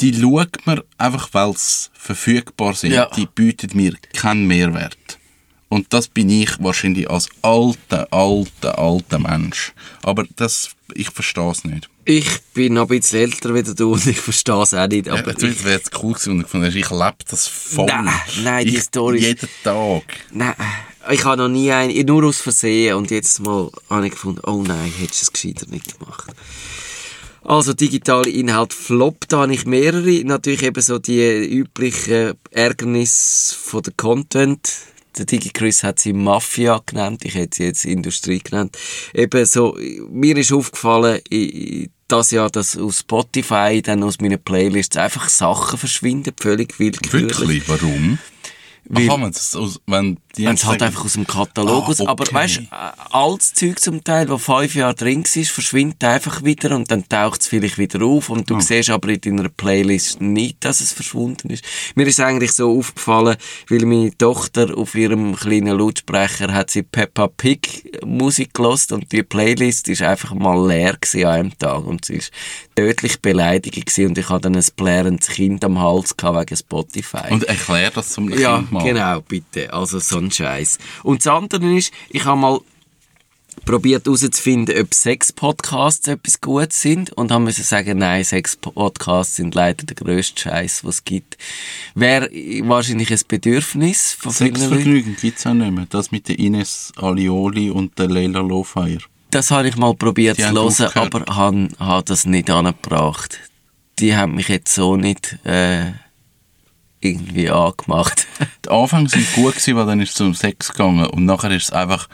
die 0.00 0.14
schaut 0.14 0.64
man 0.64 0.82
einfach, 0.96 1.28
weil 1.32 1.54
sie 1.56 1.88
verfügbar 1.92 2.74
sind. 2.74 2.92
Ja. 2.92 3.10
Die 3.16 3.26
bieten 3.26 3.76
mir 3.76 3.94
keinen 4.12 4.46
Mehrwert. 4.46 5.18
Und 5.68 5.92
das 5.92 6.08
bin 6.08 6.30
ich 6.30 6.62
wahrscheinlich 6.62 7.10
als 7.10 7.28
alter, 7.42 8.06
alter, 8.12 8.78
alter 8.78 9.18
Mensch. 9.18 9.72
Aber 10.02 10.24
das, 10.36 10.70
ich 10.94 11.10
verstehe 11.10 11.50
es 11.50 11.64
nicht. 11.64 11.90
Ich 12.10 12.26
bin 12.54 12.72
noch 12.72 12.88
ein 12.88 12.88
bisschen 13.00 13.20
älter 13.20 13.54
wie 13.54 13.62
du 13.62 13.92
und 13.92 14.06
ich 14.06 14.18
verstehe 14.18 14.62
es 14.62 14.72
auch 14.72 14.88
nicht. 14.88 15.10
Aber 15.10 15.30
ja, 15.38 15.64
wäre 15.64 15.78
es 15.84 15.90
cool 16.02 16.14
gewesen 16.14 16.30
und 16.32 16.40
ich 16.40 16.46
fand, 16.46 16.64
ich 16.74 16.90
lebe 16.90 17.16
das 17.28 17.46
voll. 17.46 17.84
Nein, 17.84 18.08
nein, 18.42 18.64
die 18.66 18.76
ich, 18.76 18.82
Storys- 18.82 19.20
Jeden 19.20 19.48
Tag. 19.62 20.02
Nein, 20.32 20.54
ich 21.10 21.22
habe 21.26 21.36
noch 21.42 21.48
nie 21.50 21.70
einen, 21.70 22.06
nur 22.06 22.24
aus 22.24 22.38
Versehen 22.40 22.94
und 22.96 23.10
jetzt 23.10 23.40
mal 23.40 23.70
habe 23.90 24.06
ich 24.06 24.12
gefunden, 24.12 24.40
oh 24.46 24.62
nein, 24.66 24.90
hättest 24.98 25.20
du 25.20 25.24
es 25.24 25.32
gescheiter 25.34 25.66
nicht 25.68 25.98
gemacht. 25.98 26.32
Also 27.44 27.74
digitale 27.74 28.30
Inhalt 28.30 28.72
Flop, 28.72 29.28
da 29.28 29.40
habe 29.42 29.52
ich 29.52 29.66
mehrere. 29.66 30.24
Natürlich 30.24 30.62
eben 30.62 30.80
so 30.80 30.98
die 30.98 31.20
üblichen 31.46 32.34
Ärgernisse 32.50 33.54
von 33.54 33.82
der 33.82 33.92
Content. 33.98 34.66
Der 35.18 35.26
DigiChris 35.26 35.82
hat 35.82 35.98
sie 35.98 36.14
Mafia 36.14 36.80
genannt, 36.86 37.24
ich 37.24 37.34
hätte 37.34 37.56
sie 37.56 37.64
jetzt 37.64 37.84
Industrie 37.84 38.38
genannt. 38.38 38.78
Eben 39.12 39.44
so, 39.44 39.76
mir 40.10 40.36
ist 40.38 40.52
aufgefallen, 40.52 41.20
i- 41.30 41.90
das 42.08 42.30
Jahr, 42.30 42.50
dass 42.50 42.76
aus 42.76 43.00
Spotify, 43.00 43.82
dann 43.82 44.02
aus 44.02 44.20
meinen 44.20 44.38
Playlists 44.38 44.96
einfach 44.96 45.28
Sachen 45.28 45.78
verschwinden, 45.78 46.32
völlig 46.40 46.78
willkürlich. 46.78 47.38
Wirklich? 47.38 47.68
Warum? 47.68 48.18
Weil- 48.90 49.08
Aha, 49.10 49.20
wenn 49.20 49.30
es 49.30 49.54
aus, 49.54 49.80
wenn 49.86 50.18
die 50.36 50.46
Wenn 50.46 50.54
es 50.54 50.64
halt 50.64 50.82
einfach 50.82 51.04
aus 51.04 51.12
dem 51.14 51.26
Katalog 51.26 51.84
Ah, 51.84 51.88
aus. 51.90 52.00
Aber 52.00 52.22
okay. 52.24 52.34
weißt 52.34 52.56
du, 52.58 52.62
altes 53.12 53.54
Zeug 53.54 53.78
zum 53.80 54.02
Teil, 54.04 54.26
das 54.26 54.40
fünf 54.42 54.74
Jahre 54.74 54.94
drin 54.94 55.24
war, 55.24 55.44
verschwindet 55.44 56.04
einfach 56.04 56.44
wieder 56.44 56.74
und 56.76 56.90
dann 56.90 57.06
taucht 57.08 57.40
es 57.42 57.48
vielleicht 57.48 57.76
wieder 57.78 58.02
auf 58.04 58.30
und 58.30 58.48
du 58.48 58.56
Ah. 58.56 58.60
siehst 58.60 58.88
aber 58.90 59.08
in 59.10 59.20
deiner 59.20 59.48
Playlist 59.48 60.20
nicht, 60.20 60.64
dass 60.64 60.80
es 60.80 60.92
verschwunden 60.92 61.50
ist. 61.50 61.64
Mir 61.96 62.06
ist 62.06 62.20
eigentlich 62.20 62.52
so 62.52 62.78
aufgefallen, 62.78 63.36
weil 63.68 63.84
meine 63.84 64.16
Tochter 64.16 64.76
auf 64.76 64.94
ihrem 64.94 65.34
kleinen 65.36 65.76
Lautsprecher 65.78 66.52
hat 66.54 66.70
sie 66.70 66.82
Peppa 66.82 67.26
Pig 67.28 67.90
Musik 68.06 68.54
gelost 68.54 68.92
und 68.92 69.10
die 69.12 69.22
Playlist 69.22 69.88
ist 69.88 70.02
einfach 70.02 70.32
mal 70.34 70.66
leer 70.66 70.96
gewesen 71.00 71.26
an 71.26 71.32
einem 71.34 71.58
Tag 71.58 71.84
und 71.84 72.04
sie 72.04 72.14
ist 72.16 72.32
tödlich 72.76 73.20
beleidigt 73.20 73.84
gewesen 73.86 74.06
und 74.10 74.18
ich 74.18 74.28
hatte 74.28 74.42
dann 74.42 74.56
ein 74.56 74.64
plärendes 74.76 75.28
Kind 75.28 75.64
am 75.64 75.78
Hals 75.80 76.16
gehabt 76.16 76.38
wegen 76.40 76.56
Spotify. 76.56 77.30
Und 77.30 77.44
erklär 77.44 77.90
das 77.90 78.10
zum 78.10 78.30
Ja, 78.38 78.58
Kind 78.58 78.72
mal. 78.72 78.77
Genau, 78.84 79.20
bitte. 79.20 79.72
Also 79.72 79.98
so 79.98 80.18
ein 80.18 80.30
Scheiß. 80.30 80.78
Und 81.02 81.24
das 81.24 81.32
andere 81.32 81.76
ist, 81.76 81.92
ich 82.10 82.24
habe 82.24 82.40
mal 82.40 82.60
probiert 83.64 84.06
herauszufinden, 84.06 84.80
ob 84.80 84.94
Sex-Podcasts 84.94 86.08
etwas 86.08 86.40
Gutes 86.40 86.80
sind 86.80 87.12
und 87.12 87.30
haben 87.30 87.44
müssen 87.44 87.64
sagen, 87.64 87.98
nein, 87.98 88.24
Sex-Podcasts 88.24 89.36
sind 89.36 89.54
leider 89.54 89.84
der 89.84 89.94
grösste 89.94 90.40
Scheiß, 90.40 90.84
was 90.84 90.96
es 90.96 91.04
gibt. 91.04 91.36
Wäre 91.94 92.30
wahrscheinlich 92.64 93.10
ein 93.10 93.20
Bedürfnis 93.28 94.16
von. 94.18 94.32
Sexvergnügen 94.32 95.16
gibt 95.20 95.38
es 95.38 95.46
auch 95.46 95.54
nicht 95.54 95.72
mehr. 95.72 95.86
Das 95.90 96.10
mit 96.10 96.28
der 96.28 96.38
Ines 96.38 96.92
Alioli 96.96 97.70
und 97.70 97.98
der 97.98 98.08
Leila 98.08 98.40
Lowfire. 98.40 99.00
Das 99.30 99.50
habe 99.50 99.68
ich 99.68 99.76
mal 99.76 99.94
probiert 99.94 100.38
Die 100.38 100.42
zu 100.42 100.54
hören, 100.54 100.90
aber 100.94 101.36
habe 101.36 101.68
hab 101.78 102.06
das 102.06 102.24
nicht 102.24 102.48
angebracht. 102.48 103.38
Die 103.98 104.16
haben 104.16 104.36
mich 104.36 104.48
jetzt 104.48 104.74
so 104.74 104.96
nicht 104.96 105.38
äh, 105.44 105.92
irgendwie 107.00 107.50
angemacht. 107.50 108.26
Die 108.64 108.70
Anfänge 108.70 109.08
sind 109.08 109.32
gut 109.34 109.54
gewesen, 109.54 109.76
weil 109.76 109.86
dann 109.86 110.00
ist 110.00 110.14
es 110.14 110.20
um 110.20 110.34
Sex 110.34 110.72
gegangen 110.72 111.06
und 111.06 111.24
nachher 111.24 111.50
ist 111.50 111.64
es 111.64 111.72
einfach 111.72 112.08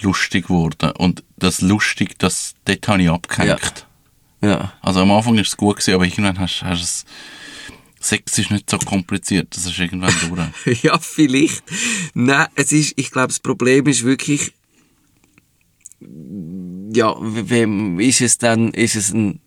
lustig 0.00 0.48
geworden. 0.48 0.90
Und 0.92 1.24
das 1.38 1.60
lustig, 1.60 2.18
das, 2.18 2.54
dort 2.64 2.86
habe 2.88 3.02
ich 3.02 3.10
abgehängt. 3.10 3.86
Ja. 4.40 4.48
Ja. 4.48 4.72
Also 4.82 5.00
am 5.00 5.10
Anfang 5.10 5.38
ist 5.38 5.48
es 5.48 5.56
gut 5.56 5.76
gewesen, 5.76 5.94
aber 5.94 6.04
irgendwann 6.04 6.38
hast, 6.38 6.62
hast 6.62 6.82
es... 6.82 7.04
Sex 7.98 8.38
ist 8.38 8.52
nicht 8.52 8.70
so 8.70 8.78
kompliziert, 8.78 9.56
das 9.56 9.66
ist 9.66 9.78
irgendwann 9.78 10.14
durch. 10.64 10.82
ja, 10.82 10.96
vielleicht. 10.98 11.64
Nein, 12.14 12.46
es 12.54 12.70
ist, 12.70 12.92
ich 12.96 13.10
glaube, 13.10 13.28
das 13.28 13.40
Problem 13.40 13.86
ist 13.86 14.04
wirklich, 14.04 14.52
ja, 16.92 17.16
wem 17.18 17.98
ist 17.98 18.20
es 18.20 18.38
dann, 18.38 18.70
ist 18.72 18.94
es 18.94 19.12
ein 19.12 19.40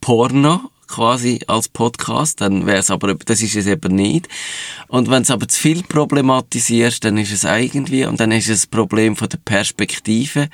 Porno 0.00 0.70
quasi 0.90 1.40
als 1.46 1.68
Podcast, 1.68 2.40
dann 2.40 2.66
wäre 2.66 2.78
es 2.78 2.90
aber, 2.90 3.14
das 3.14 3.40
ist 3.40 3.56
es 3.56 3.66
eben 3.66 3.94
nicht. 3.94 4.28
Und 4.88 5.08
wenn 5.08 5.22
es 5.22 5.30
aber 5.30 5.48
zu 5.48 5.58
viel 5.58 5.82
problematisierst, 5.82 7.04
dann 7.04 7.16
ist 7.16 7.32
es 7.32 7.44
irgendwie, 7.44 8.04
und 8.04 8.20
dann 8.20 8.32
ist 8.32 8.48
es 8.48 8.66
ein 8.66 8.70
Problem 8.70 9.16
von 9.16 9.28
der 9.28 9.38
Perspektive. 9.38 10.48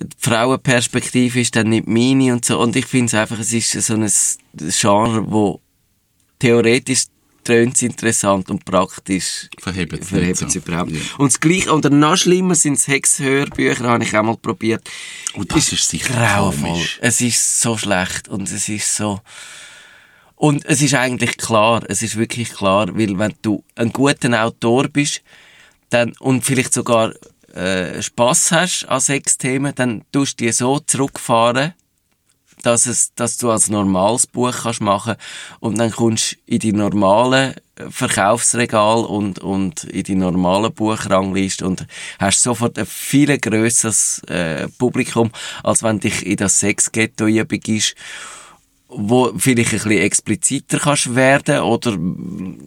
Die 0.00 0.06
Frauenperspektive 0.18 1.40
ist 1.40 1.56
dann 1.56 1.68
nicht 1.68 1.86
meine 1.86 2.32
und 2.32 2.44
so. 2.44 2.58
Und 2.58 2.76
ich 2.76 2.86
finde 2.86 3.06
es 3.06 3.14
einfach, 3.14 3.38
es 3.38 3.52
ist 3.52 3.72
so 3.72 3.94
ein 3.94 4.10
Genre, 4.56 5.30
wo 5.30 5.60
theoretisch 6.38 7.06
tönt 7.44 7.80
interessant 7.82 8.50
und 8.50 8.64
praktisch 8.64 9.48
Verhebt 9.60 9.92
es 9.92 10.10
es 10.10 10.52
so. 10.52 10.58
überhaupt. 10.58 10.90
Ja. 10.90 11.00
Und 11.18 11.32
das 11.32 11.40
Gleiche, 11.40 11.72
oder 11.72 11.90
noch 11.90 12.16
schlimmer 12.16 12.54
sind 12.54 12.78
das 12.78 12.88
Hexhörbücher, 12.88 13.84
habe 13.84 14.04
ich 14.04 14.16
auch 14.16 14.22
mal 14.22 14.36
probiert. 14.36 14.88
Und 15.34 15.54
das 15.54 15.72
ist 15.72 15.88
sicher 15.88 16.14
grauenvoll. 16.14 16.70
komisch. 16.70 16.98
Es 17.00 17.20
ist 17.20 17.60
so 17.60 17.76
schlecht 17.76 18.28
und 18.28 18.50
es 18.50 18.68
ist 18.68 18.96
so... 18.96 19.20
Und 20.36 20.64
es 20.66 20.82
ist 20.82 20.94
eigentlich 20.94 21.36
klar, 21.36 21.84
es 21.88 22.02
ist 22.02 22.16
wirklich 22.16 22.50
klar, 22.52 22.88
weil 22.98 23.18
wenn 23.18 23.34
du 23.40 23.62
ein 23.76 23.92
guter 23.92 24.44
Autor 24.44 24.88
bist 24.88 25.22
dann, 25.90 26.12
und 26.18 26.44
vielleicht 26.44 26.74
sogar 26.74 27.14
äh, 27.54 28.02
Spass 28.02 28.50
hast 28.50 28.84
an 28.86 29.00
Sexthemen, 29.00 29.74
dann 29.76 30.02
tust 30.10 30.40
du 30.40 30.44
die 30.44 30.52
so 30.52 30.80
zurückfahren, 30.80 31.72
dass, 32.64 32.86
es, 32.86 33.14
dass 33.14 33.36
du 33.36 33.50
als 33.50 33.68
normales 33.68 34.26
Buch 34.26 34.54
kannst 34.62 34.80
machen 34.80 35.16
und 35.60 35.78
dann 35.78 35.90
kommst 35.90 36.32
du 36.32 36.36
in 36.46 36.58
die 36.60 36.72
normalen 36.72 37.54
Verkaufsregal 37.90 39.04
und, 39.04 39.40
und 39.40 39.84
in 39.84 40.04
die 40.04 40.14
normalen 40.14 40.72
Buchrangliste 40.72 41.66
und 41.66 41.86
hast 42.18 42.42
sofort 42.42 42.78
ein 42.78 42.86
viel 42.86 43.36
grösseres 43.38 44.22
äh, 44.28 44.68
Publikum, 44.78 45.30
als 45.62 45.82
wenn 45.82 46.00
dich 46.00 46.24
in 46.24 46.36
das 46.36 46.60
Sexghetto 46.60 47.26
begibst 47.44 47.94
wo 48.96 49.32
vielleicht 49.36 49.72
ein 49.72 49.78
bisschen 49.78 49.90
expliziter 49.92 50.78
kannst 50.78 51.14
werden 51.14 51.60
oder 51.60 51.98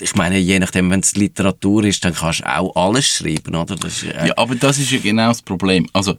ich 0.01 0.15
meine, 0.15 0.37
je 0.37 0.59
nachdem, 0.59 0.89
wenn 0.91 0.99
es 0.99 1.15
Literatur 1.15 1.85
ist, 1.85 2.03
dann 2.03 2.13
kannst 2.13 2.41
du 2.41 2.45
auch 2.45 2.75
alles 2.75 3.07
schreiben, 3.07 3.55
oder? 3.55 3.75
Äh, 3.75 4.27
Ja, 4.27 4.33
aber 4.35 4.55
das 4.55 4.77
ist 4.77 4.91
ja 4.91 4.99
genau 4.99 5.29
das 5.29 5.41
Problem. 5.41 5.87
Also, 5.93 6.17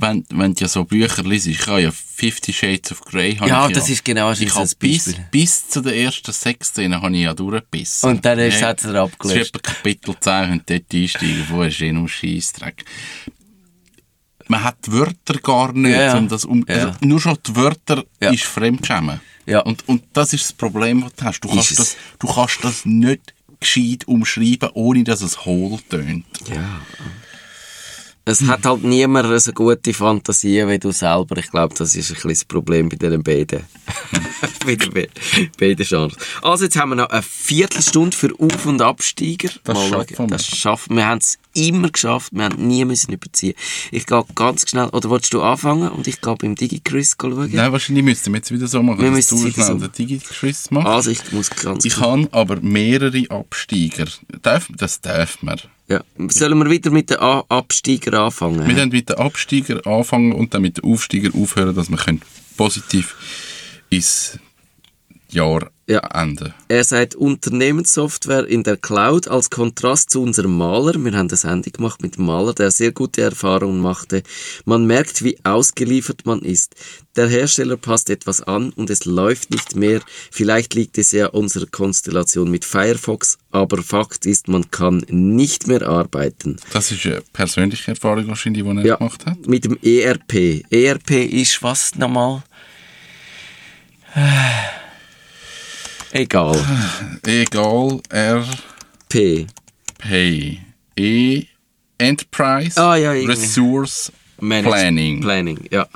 wenn, 0.00 0.24
wenn 0.30 0.54
du 0.54 0.60
ja 0.62 0.68
so 0.68 0.84
Bücher 0.84 1.22
liest, 1.22 1.46
ich 1.46 1.66
habe 1.66 1.82
ja 1.82 1.90
Fifty 1.90 2.52
Shades 2.52 2.92
of 2.92 3.00
Grey. 3.02 3.38
Ja, 3.44 3.66
ich 3.68 3.74
das 3.74 3.88
ist 3.88 4.04
genau 4.04 4.32
ich 4.32 4.54
habe 4.54 4.68
bis, 4.78 5.14
bis 5.30 5.68
zu 5.68 5.80
der 5.80 5.96
ersten 5.96 6.32
Sexszene 6.32 7.00
habe 7.00 7.14
ich 7.16 7.22
ja 7.22 7.34
durchgebissen. 7.34 8.10
Und 8.10 8.24
dann 8.24 8.38
ist- 8.38 8.60
Ja, 8.60 8.68
hat's 8.68 8.84
er 8.84 9.08
Das 9.18 9.52
Kapitel 9.62 10.14
10 10.18 10.50
und 10.52 10.68
dort 10.70 10.82
einsteigen, 10.92 11.46
wo 11.48 11.62
ist 11.62 11.80
eh 11.80 11.92
nur 11.92 12.08
Scheissdreck. 12.08 12.84
Man 14.48 14.64
hat 14.64 14.78
die 14.86 14.92
Wörter 14.92 15.34
gar 15.40 15.72
nicht, 15.72 15.92
Ja, 15.92 16.02
ja. 16.06 16.18
um 16.18 16.28
das 16.28 16.44
um, 16.44 16.64
Ja. 16.68 16.74
also 16.74 16.92
nur 17.02 17.20
schon 17.20 17.38
die 17.46 17.54
Wörter 17.54 18.04
Ja. 18.20 18.30
ist 18.30 18.42
Fremdschämen. 18.44 19.20
Ja. 19.46 19.60
Und, 19.60 19.88
und 19.88 20.02
das 20.12 20.32
ist 20.32 20.44
das 20.44 20.52
Problem, 20.52 21.02
das 21.02 21.14
du 21.14 21.24
hast. 21.24 21.40
Du 21.44 21.48
kannst, 21.48 21.70
es. 21.70 21.76
das, 21.76 21.96
du 22.18 22.26
kannst 22.26 22.58
das 22.64 22.84
nicht 22.84 23.34
gescheit 23.60 24.08
umschreiben, 24.08 24.70
ohne 24.74 25.04
dass 25.04 25.22
es 25.22 25.44
hohl 25.44 25.78
tönt. 25.88 26.24
Ja. 26.48 26.80
Es 28.30 28.42
hat 28.46 28.64
halt 28.64 28.84
niemand 28.84 29.42
so 29.42 29.52
gute 29.52 29.92
Fantasie 29.92 30.64
wie 30.68 30.78
du 30.78 30.92
selber. 30.92 31.36
Ich 31.38 31.50
glaube, 31.50 31.74
das 31.76 31.96
ist 31.96 32.10
ein 32.10 32.14
bisschen 32.14 32.30
das 32.30 32.44
Problem 32.44 32.88
bei 32.88 32.94
diesen 32.94 33.24
beiden. 33.24 33.64
bei 34.64 34.76
den 34.76 34.92
be 34.92 35.08
beiden 35.58 35.84
Genres. 35.84 36.14
Also, 36.40 36.64
jetzt 36.64 36.76
haben 36.76 36.90
wir 36.90 36.96
noch 36.96 37.10
eine 37.10 37.22
Viertelstunde 37.22 38.16
für 38.16 38.32
Auf- 38.38 38.66
und 38.66 38.82
Absteiger. 38.82 39.50
Das 39.64 39.76
Mal 39.76 39.88
schaffen 39.88 40.18
wir. 40.18 40.26
Das 40.28 40.46
schaffen 40.46 40.90
wir. 40.90 41.00
Wir 41.00 41.06
haben 41.08 41.18
es 41.18 41.38
immer 41.54 41.90
geschafft. 41.90 42.32
Wir 42.32 42.44
haben 42.44 42.68
nie 42.68 42.84
müssen 42.84 43.12
überziehen. 43.12 43.54
Ich 43.90 44.06
gehe 44.06 44.24
ganz 44.36 44.70
schnell, 44.70 44.90
oder 44.90 45.10
willst 45.10 45.34
du 45.34 45.42
anfangen? 45.42 45.88
Und 45.88 46.06
ich 46.06 46.20
gehe 46.20 46.36
beim 46.36 46.54
DigiChris 46.54 47.16
schauen. 47.20 47.50
Nein, 47.52 47.72
wahrscheinlich 47.72 48.04
müssten 48.04 48.32
wir 48.32 48.38
jetzt 48.38 48.52
wieder 48.52 48.68
so 48.68 48.80
machen, 48.80 49.00
Wir 49.00 49.08
dass 49.08 49.16
müssen 49.16 49.42
du 49.42 49.50
schnell 49.50 49.66
so 49.66 49.74
den 49.74 49.90
Digi-Quiz 49.90 50.70
machst. 50.70 50.86
Also, 50.86 51.10
ich 51.10 51.32
muss 51.32 51.50
ganz 51.50 51.84
Ich 51.84 51.96
habe 51.98 52.28
aber 52.30 52.60
mehrere 52.60 53.24
Absteiger. 53.28 54.06
Das 54.40 55.00
darf 55.00 55.42
man. 55.42 55.60
Ja. 55.90 56.02
Sollen 56.28 56.58
wir 56.58 56.70
wieder 56.70 56.90
mit 56.90 57.10
den 57.10 57.18
A 57.18 57.44
Absteiger 57.48 58.20
anfangen? 58.20 58.66
Wir 58.66 58.76
dann 58.76 58.88
mit 58.90 59.08
den 59.08 59.16
Absteiger 59.16 59.86
anfangen 59.86 60.32
und 60.32 60.54
dann 60.54 60.62
mit 60.62 60.78
den 60.78 60.84
Aufsteiger 60.84 61.30
aufhören, 61.34 61.74
dass 61.74 61.90
wir 61.90 61.98
positiv 62.56 63.16
ins 63.90 64.38
Jahr 65.32 65.70
Ja. 65.86 66.00
Er 66.68 66.84
sagt 66.84 67.16
Unternehmenssoftware 67.16 68.46
in 68.46 68.62
der 68.62 68.76
Cloud 68.76 69.26
als 69.26 69.50
Kontrast 69.50 70.10
zu 70.10 70.22
unserem 70.22 70.56
Maler. 70.56 70.94
Wir 71.04 71.12
haben 71.14 71.26
das 71.28 71.42
Handy 71.42 71.70
gemacht 71.70 72.00
mit 72.00 72.16
dem 72.16 72.26
Maler, 72.26 72.54
der 72.54 72.70
sehr 72.70 72.92
gute 72.92 73.22
Erfahrungen 73.22 73.80
machte. 73.80 74.22
Man 74.64 74.86
merkt, 74.86 75.24
wie 75.24 75.36
ausgeliefert 75.44 76.26
man 76.26 76.42
ist. 76.42 76.76
Der 77.16 77.26
Hersteller 77.26 77.76
passt 77.76 78.08
etwas 78.08 78.40
an 78.40 78.70
und 78.70 78.88
es 78.88 79.04
läuft 79.04 79.50
nicht 79.50 79.74
mehr. 79.74 80.00
Vielleicht 80.30 80.74
liegt 80.74 80.96
es 80.96 81.10
ja 81.10 81.26
unserer 81.26 81.66
Konstellation 81.66 82.48
mit 82.50 82.64
Firefox, 82.64 83.38
aber 83.50 83.82
Fakt 83.82 84.26
ist, 84.26 84.46
man 84.46 84.70
kann 84.70 85.04
nicht 85.08 85.66
mehr 85.66 85.88
arbeiten. 85.88 86.56
Das 86.72 86.92
ist 86.92 87.04
eine 87.04 87.20
persönliche 87.32 87.90
Erfahrung 87.90 88.28
wahrscheinlich, 88.28 88.62
die 88.62 88.68
er 88.70 88.84
Ja, 88.86 88.96
gemacht 88.96 89.26
hat. 89.26 89.44
mit 89.48 89.64
dem 89.64 89.76
ERP. 89.82 90.62
ERP 90.70 91.10
ist 91.32 91.60
was 91.64 91.96
nochmal? 91.96 92.44
Egal. 96.12 96.56
Egal, 97.26 98.00
R, 98.10 98.44
P. 99.08 99.46
Pay, 99.98 100.60
E, 100.96 101.44
Enterprise, 101.98 102.76
Ah, 102.80 102.96
ja. 102.96 103.12
Resource, 103.12 104.10
Managed- 104.40 104.64
Planning. 104.70 105.20
Planning, 105.20 105.58
ja. 105.70 105.86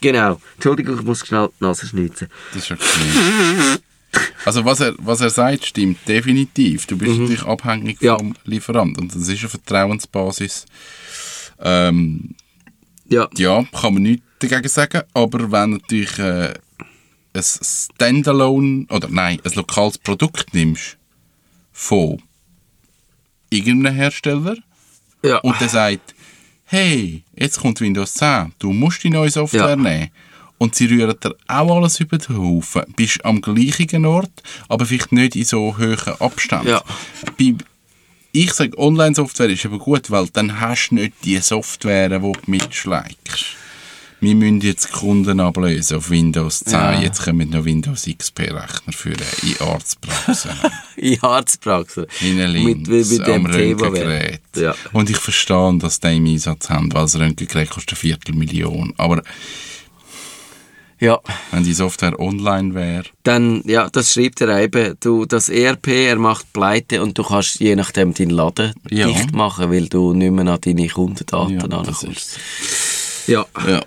Genau. 0.00 0.40
Entschuldigung, 0.54 0.98
ich 0.98 1.04
muss 1.04 1.26
schnell 1.26 1.48
die 1.58 1.64
Nase 1.64 1.86
schnitzen. 1.86 2.28
Das 2.54 2.62
ist 2.64 2.70
okay. 2.70 3.78
Also 4.44 4.64
was 4.64 4.80
er, 4.80 4.94
was 4.98 5.20
er 5.20 5.30
sagt, 5.30 5.66
stimmt 5.66 5.98
definitiv. 6.08 6.86
Du 6.86 6.96
bist 6.96 7.18
natürlich 7.18 7.42
abhängig 7.44 8.00
Mhm. 8.00 8.06
Ja. 8.06 8.16
vom 8.18 8.34
Lieferant 8.44 8.98
und 8.98 9.14
das 9.14 9.22
ist 9.28 9.40
eine 9.40 9.48
Vertrauensbasis. 9.48 10.66
Ähm, 11.60 12.34
Ja. 13.08 13.28
ja, 13.36 13.64
kann 13.78 13.94
man 13.94 14.02
nichts 14.02 14.24
dagegen 14.38 14.68
sagen, 14.68 15.02
aber 15.14 15.50
wenn 15.52 15.70
natürlich 15.70 16.18
äh, 16.18 16.54
ein 17.34 17.42
Standalone 17.42 18.86
oder 18.90 19.08
nein, 19.08 19.40
ein 19.44 19.52
lokales 19.52 19.98
Produkt 19.98 20.52
nimmst 20.54 20.96
von 21.72 22.20
irgendeinem 23.50 23.94
Hersteller 23.94 24.56
Ja. 25.22 25.38
und 25.38 25.60
der 25.60 25.68
sagt, 25.68 26.14
hey, 26.64 27.22
jetzt 27.36 27.60
kommt 27.60 27.80
Windows 27.80 28.14
10, 28.14 28.52
du 28.58 28.72
musst 28.72 29.02
die 29.04 29.10
neue 29.10 29.30
Software 29.30 29.70
Ja. 29.70 29.76
nehmen. 29.76 30.10
Und 30.58 30.74
sie 30.74 30.86
rühren 30.86 31.16
dir 31.18 31.34
auch 31.48 31.76
alles 31.76 32.00
über 32.00 32.18
den 32.18 32.36
Haufen. 32.36 32.82
Bist 32.94 33.24
am 33.24 33.40
gleichen 33.40 34.04
Ort, 34.04 34.42
aber 34.68 34.84
vielleicht 34.84 35.10
nicht 35.10 35.34
in 35.34 35.44
so 35.44 35.78
hohen 35.78 35.96
Abständen. 36.20 36.68
Ja. 36.68 36.82
Bei, 37.38 37.54
ich 38.32 38.52
sage, 38.52 38.76
Online-Software 38.78 39.48
ist 39.48 39.64
aber 39.64 39.78
gut, 39.78 40.10
weil 40.10 40.28
dann 40.34 40.60
hast 40.60 40.90
du 40.90 40.96
nicht 40.96 41.14
die 41.24 41.38
Software, 41.38 42.10
die 42.10 42.18
du 42.18 42.32
mitschlägst. 42.46 43.56
Wir 44.20 44.34
müssen 44.34 44.60
jetzt 44.60 44.92
Kunden 44.92 45.40
ablösen 45.40 45.96
auf 45.96 46.10
Windows 46.10 46.60
10. 46.60 46.72
Ja. 46.74 47.00
Jetzt 47.00 47.24
kommen 47.24 47.48
noch 47.48 47.64
Windows 47.64 48.06
XP-Rechner 48.06 48.92
für 48.92 49.12
in 49.42 49.66
Arztpraxen. 49.66 50.50
In 50.96 51.22
Arztpraxen. 51.22 52.06
Mit, 52.20 52.48
links, 52.50 52.88
mit, 52.88 53.10
mit 53.10 53.26
dem. 53.26 53.46
Röntgengerät. 53.46 54.42
Ja. 54.56 54.74
Und 54.92 55.08
ich 55.08 55.16
verstehe, 55.16 55.78
dass 55.78 56.00
die 56.00 56.16
im 56.16 56.26
Einsatz 56.26 56.68
haben, 56.68 56.92
weil 56.92 57.02
das 57.02 57.18
Röntgengerät 57.18 57.70
kostet 57.70 57.92
eine 57.92 57.96
Viertelmillion. 58.00 58.92
Aber 58.98 59.22
ja. 60.98 61.18
wenn 61.50 61.64
die 61.64 61.72
Software 61.72 62.20
online 62.20 62.74
wäre, 62.74 63.04
Dann, 63.22 63.62
ja, 63.64 63.88
das 63.88 64.12
schreibt 64.12 64.42
er 64.42 64.60
eben. 64.60 64.96
Du, 65.00 65.24
das 65.24 65.48
ERP, 65.48 65.88
er 65.88 66.16
macht 66.16 66.52
Pleite 66.52 67.02
und 67.02 67.16
du 67.16 67.22
kannst 67.22 67.58
je 67.58 67.74
nachdem 67.74 68.12
deinen 68.12 68.30
Laden 68.30 68.74
Ja. 68.90 69.06
dicht 69.06 69.32
machen, 69.32 69.70
weil 69.70 69.88
du 69.88 70.12
nicht 70.12 70.30
mehr 70.30 70.46
an 70.46 70.60
deine 70.60 70.88
Kundendaten 70.88 71.70
ja, 71.70 71.80
ist 71.82 72.38
Ja. 73.26 73.46
ja. 73.66 73.82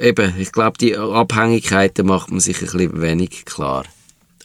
Eben, 0.00 0.34
ich 0.38 0.52
glaube, 0.52 0.78
die 0.78 0.96
Abhängigkeiten 0.96 2.06
macht 2.06 2.30
man 2.30 2.40
sich 2.40 2.56
ein 2.56 2.64
bisschen 2.66 3.02
wenig 3.02 3.44
klar. 3.44 3.84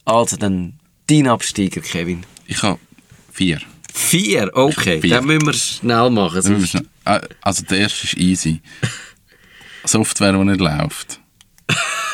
Also 0.03 0.36
dann 0.38 0.73
dein 1.08 1.27
Absteiger, 1.27 1.81
Kevin. 1.81 2.25
Ich 2.47 2.62
habe 2.63 2.79
vier. 3.31 3.60
Vier, 3.93 4.51
okay. 4.53 4.99
Vier. 4.99 5.15
Dann 5.15 5.25
müssen 5.25 5.45
wir 5.45 5.53
schnell 5.53 6.10
machen. 6.10 6.41
Sonst- 6.41 6.69
schnell- 6.69 6.86
Also 7.41 7.63
der 7.63 7.77
erste 7.79 8.03
ist 8.05 8.17
easy. 8.17 8.62
Software, 9.86 10.34
die 10.34 10.39
nicht 10.43 10.60
läuft. 10.60 11.19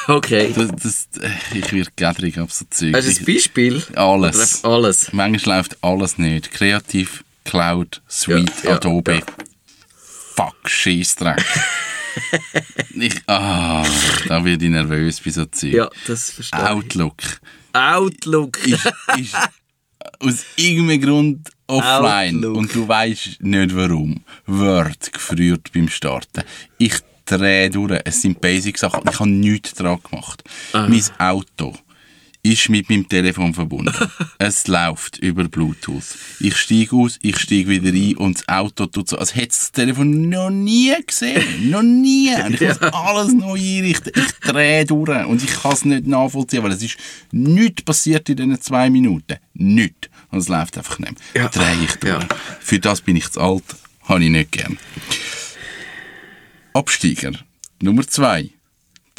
Okay. 0.07 0.53
Das, 0.55 0.69
das, 0.81 1.07
ich 1.53 1.71
werde 1.73 1.89
gäderig 1.95 2.39
auf 2.39 2.51
so 2.53 2.65
Zeug. 2.69 2.93
Hast 2.95 3.07
du 3.19 3.21
ein 3.21 3.25
Beispiel? 3.35 3.83
Alles. 3.95 4.63
Oder 4.63 4.73
Alles. 4.73 5.13
Manchmal 5.13 5.57
läuft 5.57 5.77
alles 5.83 6.17
nicht. 6.17 6.51
Kreativ, 6.51 7.23
Cloud, 7.45 8.01
Suite, 8.07 8.51
Ja, 8.63 8.69
ja, 8.71 8.75
Adobe. 8.75 9.15
ja. 9.15 9.21
Fuck, 10.45 10.69
Scheissdreck. 10.69 11.43
ich, 12.95 13.21
ah, 13.27 13.85
da 14.27 14.43
werde 14.43 14.65
ich 14.65 14.71
nervös 14.71 15.21
bei 15.21 15.31
so 15.31 15.45
Zeug. 15.45 15.73
Ja, 15.73 15.89
das 16.07 16.31
verstehe 16.31 16.59
ich. 16.59 16.65
Outlook 16.65 17.23
Outlook. 17.73 18.67
ist, 18.67 18.85
ist 19.17 19.35
aus 20.19 20.45
irgendeinem 20.55 21.01
Grund 21.01 21.49
offline 21.67 22.37
Outlook. 22.37 22.57
und 22.57 22.75
du 22.75 22.87
weißt 22.87 23.41
nicht 23.41 23.75
warum. 23.75 24.23
Word 24.45 25.13
gefriert 25.13 25.71
beim 25.73 25.87
Starten. 25.87 26.43
Ich 26.77 26.95
drehe 27.25 27.69
durch. 27.69 28.01
Es 28.03 28.21
sind 28.21 28.41
Basic-Sachen. 28.41 29.03
Ich 29.09 29.19
habe 29.19 29.29
nichts 29.29 29.73
dran 29.73 29.99
gemacht. 30.03 30.43
Mein 30.73 31.03
Auto 31.17 31.75
ist 32.43 32.69
mit 32.69 32.89
meinem 32.89 33.07
Telefon 33.07 33.53
verbunden. 33.53 33.93
es 34.39 34.67
läuft 34.67 35.19
über 35.19 35.47
Bluetooth. 35.47 36.03
Ich 36.39 36.57
steige 36.57 36.95
aus, 36.95 37.19
ich 37.21 37.37
steige 37.37 37.69
wieder 37.69 37.89
ein 37.89 38.17
und 38.17 38.39
das 38.39 38.47
Auto 38.47 38.87
tut 38.87 39.09
so, 39.09 39.17
als 39.17 39.35
hätte 39.35 39.49
es 39.49 39.59
das 39.59 39.71
Telefon 39.71 40.29
noch 40.29 40.49
nie 40.49 40.93
gesehen. 41.05 41.69
noch 41.69 41.83
nie. 41.83 42.33
Und 42.45 42.53
ich 42.53 42.61
muss 42.61 42.79
alles 42.81 43.33
neu 43.33 43.59
einrichten. 43.59 44.13
Ich 44.15 44.49
drehe 44.49 44.85
durch 44.85 45.25
und 45.25 45.43
ich 45.43 45.61
kann 45.61 45.73
es 45.73 45.85
nicht 45.85 46.07
nachvollziehen, 46.07 46.63
weil 46.63 46.71
es 46.71 46.81
ist 46.81 46.97
nichts 47.31 47.83
passiert 47.83 48.29
in 48.29 48.37
diesen 48.37 48.61
zwei 48.61 48.89
Minuten. 48.89 49.37
Nichts. 49.53 50.09
Und 50.31 50.39
es 50.39 50.47
läuft 50.47 50.77
einfach 50.77 50.97
nicht 50.99 51.13
mehr. 51.33 51.43
Ja. 51.43 51.49
Drehe 51.49 51.83
ich 51.83 51.95
durch. 51.95 52.13
Ja. 52.13 52.27
Für 52.59 52.79
das 52.79 53.01
bin 53.01 53.15
ich 53.15 53.29
zu 53.29 53.41
alt. 53.41 53.63
Habe 54.03 54.23
ich 54.23 54.29
nicht 54.29 54.51
gern. 54.51 54.77
Absteiger. 56.73 57.33
Nummer 57.81 58.07
zwei. 58.07 58.49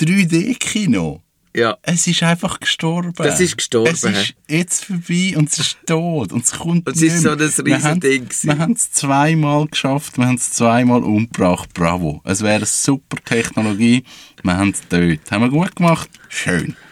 3D-Kino. 0.01 1.23
Ja. 1.55 1.77
Es 1.83 2.07
ist 2.07 2.23
einfach 2.23 2.61
gestorben. 2.61 3.13
Es 3.19 3.39
ist 3.41 3.57
gestorben, 3.59 3.93
Es 3.93 4.03
ist 4.05 4.35
jetzt 4.49 4.87
vorbei 4.87 5.35
und 5.37 5.51
es 5.51 5.59
ist 5.59 5.77
tot. 5.87 6.33
Und 6.33 6.45
es 6.45 6.53
kommt 6.53 6.87
Und 6.89 6.97
es 6.97 7.03
ist 7.03 7.13
nicht 7.13 7.23
so 7.23 7.37
mehr. 7.63 7.77
ein 7.77 7.83
Riesending. 8.01 8.29
Wir 8.43 8.59
haben 8.59 8.73
es 8.73 8.91
zweimal 8.93 9.67
geschafft, 9.67 10.17
wir 10.17 10.25
haben 10.27 10.37
es 10.37 10.51
zweimal 10.53 11.03
umgebracht. 11.03 11.69
Bravo. 11.75 12.23
Es 12.25 12.41
wäre 12.41 12.55
eine 12.57 12.65
super 12.67 13.19
Technologie. 13.25 14.03
Wir 14.43 14.57
haben 14.57 14.71
es 14.71 14.81
dort. 14.89 15.31
Haben 15.31 15.43
wir 15.43 15.51
gut 15.51 15.77
gemacht? 15.77 16.09
Schön. 16.31 16.75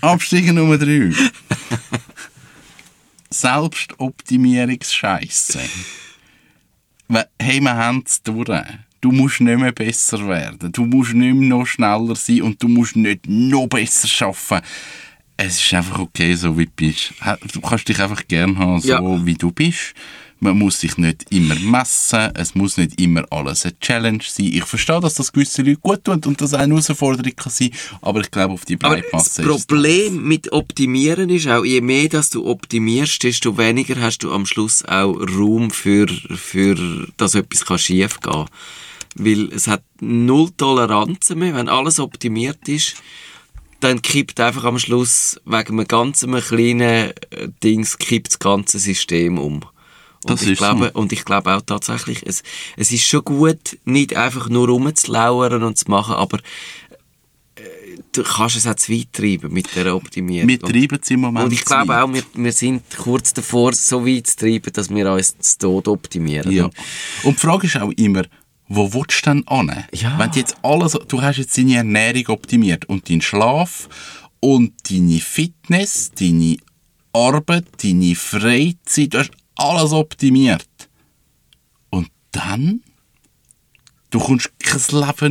Absteiger 0.00 0.52
Nummer 0.52 0.78
3. 0.78 1.10
Selbstoptimierungsscheiße. 3.30 5.58
Hey, 7.40 7.60
wir 7.60 7.74
haben 7.76 8.02
es 8.06 8.22
durch. 8.22 8.48
Du 9.04 9.12
musst 9.12 9.42
nicht 9.42 9.58
mehr 9.58 9.70
besser 9.70 10.26
werden. 10.26 10.72
Du 10.72 10.86
musst 10.86 11.12
nicht 11.12 11.34
mehr 11.34 11.48
noch 11.50 11.66
schneller 11.66 12.16
sein 12.16 12.40
und 12.40 12.62
du 12.62 12.68
musst 12.68 12.96
nicht 12.96 13.28
noch 13.28 13.66
besser 13.66 14.08
arbeiten. 14.28 14.64
Es 15.36 15.62
ist 15.62 15.74
einfach 15.74 15.98
okay, 15.98 16.34
so 16.34 16.56
wie 16.56 16.64
du 16.64 16.72
bist. 16.74 17.12
Du 17.52 17.60
kannst 17.60 17.86
dich 17.86 18.00
einfach 18.00 18.26
gern 18.26 18.58
haben, 18.58 18.80
so 18.80 18.88
Ja. 18.88 19.26
wie 19.26 19.34
du 19.34 19.52
bist. 19.52 19.92
Man 20.40 20.58
muss 20.58 20.80
sich 20.80 20.96
nicht 20.96 21.30
immer 21.30 21.54
messen. 21.56 22.30
Es 22.34 22.54
muss 22.54 22.78
nicht 22.78 22.98
immer 22.98 23.26
alles 23.30 23.66
eine 23.66 23.78
Challenge 23.78 24.22
sein. 24.26 24.46
Ich 24.46 24.64
verstehe, 24.64 25.00
dass 25.00 25.12
das 25.14 25.30
gewisse 25.30 25.60
Leute 25.60 25.80
gut 25.80 26.02
tut 26.04 26.26
und 26.26 26.40
das 26.40 26.54
eine 26.54 26.72
Herausforderung 26.72 27.36
kann 27.36 27.52
sein. 27.52 27.72
Aber 28.00 28.20
ich 28.22 28.30
glaube, 28.30 28.54
auf 28.54 28.64
die 28.64 28.78
Aber 28.80 28.94
Breitmasse 28.94 29.42
das 29.42 29.46
ist 29.50 29.60
es 29.60 29.66
Problem 29.66 30.26
mit 30.26 30.50
Optimieren 30.50 31.28
ist 31.28 31.46
auch, 31.46 31.66
je 31.66 31.82
mehr 31.82 32.08
dass 32.08 32.30
du 32.30 32.46
optimierst, 32.46 33.22
desto 33.22 33.58
weniger 33.58 34.00
hast 34.00 34.20
du 34.22 34.32
am 34.32 34.46
Schluss 34.46 34.82
auch 34.86 35.14
Raum 35.14 35.70
für, 35.70 36.06
für 36.08 37.06
dass 37.18 37.34
etwas 37.34 37.66
kann 37.66 37.78
schief 37.78 38.18
gehen 38.20 38.46
Weil 39.14 39.52
es 39.52 39.68
hat 39.68 39.82
null 40.00 40.50
Toleranz 40.56 41.30
mehr, 41.34 41.54
wenn 41.54 41.68
alles 41.68 42.00
optimiert 42.00 42.68
ist, 42.68 42.96
dann 43.84 44.00
kippt 44.02 44.40
einfach 44.40 44.64
am 44.64 44.78
Schluss 44.78 45.38
wegen 45.44 45.78
einem 45.78 45.86
ganz 45.86 46.26
kleinen 46.46 46.80
äh, 46.80 47.12
Dings 47.62 47.98
kippt 47.98 48.28
das 48.28 48.38
ganze 48.38 48.78
System 48.78 49.38
um. 49.38 49.60
Und 50.24 50.30
Das 50.30 50.42
ich 50.42 50.58
so. 50.58 50.64
glaube, 50.64 50.90
und 50.92 51.12
ich 51.12 51.24
glaube 51.24 51.54
auch 51.54 51.60
tatsächlich, 51.60 52.22
es, 52.26 52.42
es 52.76 52.90
ist 52.92 53.04
schon 53.04 53.24
gut, 53.24 53.78
nicht 53.84 54.16
einfach 54.16 54.48
nur 54.48 54.68
rumzulauern 54.68 55.62
und 55.62 55.76
zu 55.76 55.90
machen, 55.90 56.14
aber 56.14 56.38
äh, 57.56 57.62
du 58.12 58.22
kannst 58.22 58.56
es 58.56 58.66
auch 58.66 58.74
zu 58.74 58.90
weit 58.90 59.12
treiben 59.12 59.52
mit 59.52 59.76
der 59.76 59.94
Optimierung. 59.94 60.48
Wir 60.48 60.60
treiben 60.60 60.98
es 61.02 61.10
im 61.10 61.20
Moment 61.20 61.44
Und 61.44 61.52
ich 61.52 61.64
glaube 61.64 62.02
auch, 62.02 62.10
wir, 62.10 62.22
wir 62.32 62.52
sind 62.52 62.84
kurz 62.96 63.34
davor, 63.34 63.74
so 63.74 64.06
weit 64.06 64.28
zu 64.28 64.36
treiben, 64.38 64.72
dass 64.72 64.88
wir 64.88 65.12
uns 65.12 65.36
zu 65.38 65.58
Tod 65.58 65.88
optimieren. 65.88 66.50
Ja. 66.50 66.70
Und 67.22 67.36
die 67.36 67.40
Frage 67.40 67.66
ist 67.66 67.76
auch 67.76 67.92
immer, 67.92 68.22
wo 68.68 68.92
willst 68.94 69.26
du 69.26 69.30
denn 69.30 69.48
an? 69.48 69.84
Ja. 69.92 70.18
Wenn 70.18 70.30
du 70.30 70.38
jetzt 70.38 70.56
alles, 70.62 70.92
du 71.08 71.22
hast 71.22 71.36
jetzt 71.38 71.56
deine 71.58 71.76
Ernährung 71.76 72.26
optimiert 72.28 72.86
und 72.86 73.08
deinen 73.08 73.20
Schlaf 73.20 73.88
und 74.40 74.72
deine 74.90 75.20
Fitness, 75.20 76.10
deine 76.18 76.56
Arbeit, 77.12 77.66
deine 77.82 78.14
Freizeit, 78.14 79.14
du 79.14 79.18
hast 79.18 79.30
alles 79.56 79.92
optimiert. 79.92 80.66
Und 81.90 82.08
dann? 82.32 82.80
Du 84.10 84.18
kommst 84.20 84.50
kein 84.60 84.80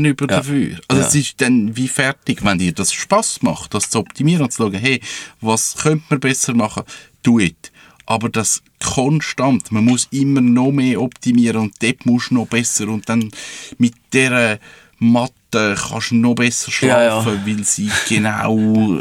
Leben 0.03 0.05
über 0.05 0.29
Ja. 0.29 0.37
dafür. 0.37 0.79
Also 0.87 1.01
Ja. 1.01 1.07
es 1.07 1.15
ist 1.15 1.41
dann 1.41 1.75
wie 1.75 1.87
fertig. 1.87 2.43
Wenn 2.43 2.59
dir 2.59 2.73
das 2.73 2.91
Spaß 2.93 3.41
macht, 3.41 3.73
das 3.73 3.89
zu 3.89 3.99
optimieren 3.99 4.43
und 4.43 4.51
zu 4.51 4.63
schauen, 4.63 4.73
hey, 4.73 5.01
was 5.41 5.75
könnte 5.75 6.03
man 6.09 6.19
besser 6.19 6.53
machen, 6.53 6.83
do 7.23 7.39
it. 7.39 7.71
Aber 8.05 8.29
das 8.29 8.61
konstant, 8.83 9.71
man 9.71 9.85
muss 9.85 10.07
immer 10.11 10.41
noch 10.41 10.71
mehr 10.71 11.01
optimieren 11.01 11.61
und 11.61 11.75
dort 11.81 12.05
musst 12.05 12.31
du 12.31 12.35
noch 12.35 12.47
besser 12.47 12.87
und 12.89 13.07
dann 13.07 13.31
mit 13.77 13.93
dieser 14.11 14.59
Matte 14.99 15.75
kannst 15.77 16.11
du 16.11 16.15
noch 16.15 16.35
besser 16.35 16.71
Ja, 16.85 17.03
ja. 17.03 17.21
schlafen, 17.21 17.41
weil 17.45 17.63
sie 17.63 17.89
genau 18.09 18.99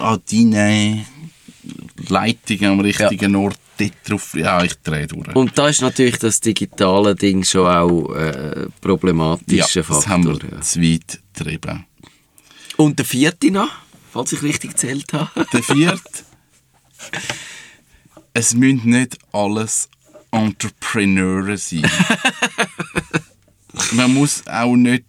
an 0.00 0.22
deine 0.30 1.04
Leitung 2.08 2.64
am 2.66 2.80
richtigen 2.80 3.36
Ort 3.36 3.58
dort 3.78 3.92
drauf, 4.04 4.34
ja, 4.34 4.62
ich 4.62 4.74
drehe 4.82 5.06
durch. 5.06 5.34
Und 5.36 5.56
da 5.56 5.68
ist 5.68 5.82
natürlich 5.82 6.18
das 6.18 6.40
digitale 6.40 7.14
Ding 7.14 7.44
schon 7.44 7.66
auch 7.66 8.14
äh, 8.14 8.62
ja, 8.62 8.66
problematischer 8.80 9.82
das 9.82 9.86
Faktor. 9.86 10.06
haben 10.08 10.26
wir 10.26 10.50
ja. 10.50 10.60
zu 10.60 10.82
weit 10.82 11.20
getrieben. 11.32 11.86
Und 12.76 12.98
der 12.98 13.06
vierte 13.06 13.50
noch, 13.50 13.70
falls 14.12 14.32
ich 14.32 14.42
richtig 14.42 14.70
gezählt 14.70 15.12
habe. 15.12 15.46
Der 15.52 15.62
vierte. 15.62 16.02
es 18.34 18.54
müssen 18.54 18.90
nicht 18.90 19.18
alles 19.32 19.88
Entrepreneure 20.30 21.56
sein. 21.56 21.90
man 23.92 24.14
muss 24.14 24.46
auch 24.46 24.76
nicht 24.76 25.04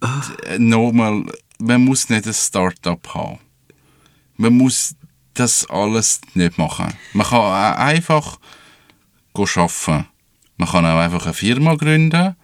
äh, 0.46 0.58
nochmal, 0.58 1.24
man 1.58 1.84
muss 1.84 2.08
nicht 2.08 2.26
ein 2.26 2.34
Start-up 2.34 3.14
haben. 3.14 3.38
Man 4.36 4.56
muss 4.56 4.94
das 5.34 5.68
alles 5.68 6.20
nicht 6.34 6.58
machen. 6.58 6.92
Man 7.12 7.26
kann 7.26 7.38
auch 7.38 7.76
einfach 7.76 8.38
arbeiten. 9.34 10.06
Man 10.56 10.68
kann 10.68 10.86
auch 10.86 10.98
einfach 10.98 11.24
eine 11.24 11.34
Firma 11.34 11.74
gründen. 11.74 12.36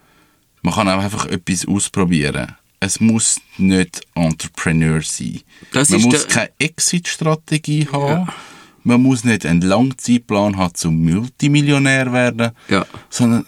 Man 0.61 0.73
kann 0.73 0.89
auch 0.89 0.99
einfach 0.99 1.25
etwas 1.27 1.67
ausprobieren. 1.67 2.55
Es 2.79 2.99
muss 2.99 3.39
nicht 3.57 4.01
Entrepreneur 4.13 5.01
sein. 5.01 5.41
Das 5.71 5.89
man 5.89 6.01
muss 6.01 6.27
keine 6.27 6.51
Exit-Strategie 6.59 7.87
haben. 7.91 8.27
Man 8.87 9.03
muss 9.03 9.25
nicht 9.25 9.45
einen 9.45 9.59
Langzeitplan 9.59 10.55
haben, 10.55 10.73
zum 10.73 11.03
Multimillionär 11.03 12.13
werden. 12.13 12.51
Ja. 12.69 12.85
Sondern 13.09 13.45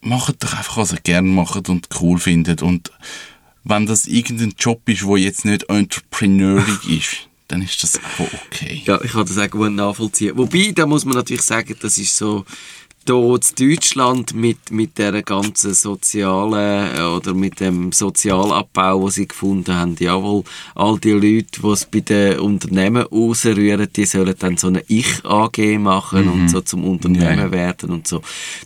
macht 0.00 0.44
doch 0.44 0.56
einfach, 0.56 0.76
was 0.76 0.92
ihr 0.92 1.00
gerne 1.02 1.28
macht 1.28 1.68
und 1.68 1.88
cool 2.00 2.20
findet. 2.20 2.62
Und 2.62 2.92
wenn 3.64 3.86
das 3.86 4.06
irgendein 4.06 4.54
Job 4.56 4.88
ist, 4.88 5.04
wo 5.04 5.16
jetzt 5.16 5.44
nicht 5.44 5.68
entrepreneurig 5.68 6.88
ist, 6.88 7.28
dann 7.48 7.62
ist 7.62 7.82
das 7.82 7.98
auch 7.98 8.32
okay. 8.46 8.82
Ja, 8.84 9.00
ich 9.02 9.10
kann 9.10 9.26
das 9.26 9.36
auch 9.36 9.50
gut 9.50 9.72
nachvollziehen. 9.72 10.38
Wobei, 10.38 10.70
da 10.72 10.86
muss 10.86 11.04
man 11.04 11.16
natürlich 11.16 11.42
sagen, 11.42 11.74
das 11.80 11.98
ist 11.98 12.16
so 12.16 12.44
hier 13.06 13.34
in 13.66 13.70
Deutschland 13.76 14.34
mit, 14.34 14.70
mit 14.70 14.98
der 14.98 15.22
ganzen 15.22 15.74
sozialen 15.74 16.96
äh, 16.96 17.00
oder 17.02 17.34
mit 17.34 17.60
dem 17.60 17.92
Sozialabbau, 17.92 19.02
den 19.02 19.10
sie 19.10 19.28
gefunden 19.28 19.74
haben. 19.74 19.96
Jawohl, 19.98 20.44
all 20.74 20.98
die 20.98 21.10
Leute, 21.12 21.60
die 21.62 21.66
es 21.68 21.84
bei 21.84 22.00
den 22.00 22.38
Unternehmen 22.40 23.02
rausrühren, 23.02 23.88
die 23.94 24.04
sollen 24.04 24.34
dann 24.38 24.56
so 24.56 24.68
eine 24.68 24.82
Ich-AG 24.88 25.78
machen 25.78 26.28
und 26.28 26.48
so 26.48 26.60
zum 26.60 26.84
Unternehmen 26.84 27.38
Ja, 27.38 27.50
werden 27.50 27.90
und 27.90 28.06
so. 28.08 28.20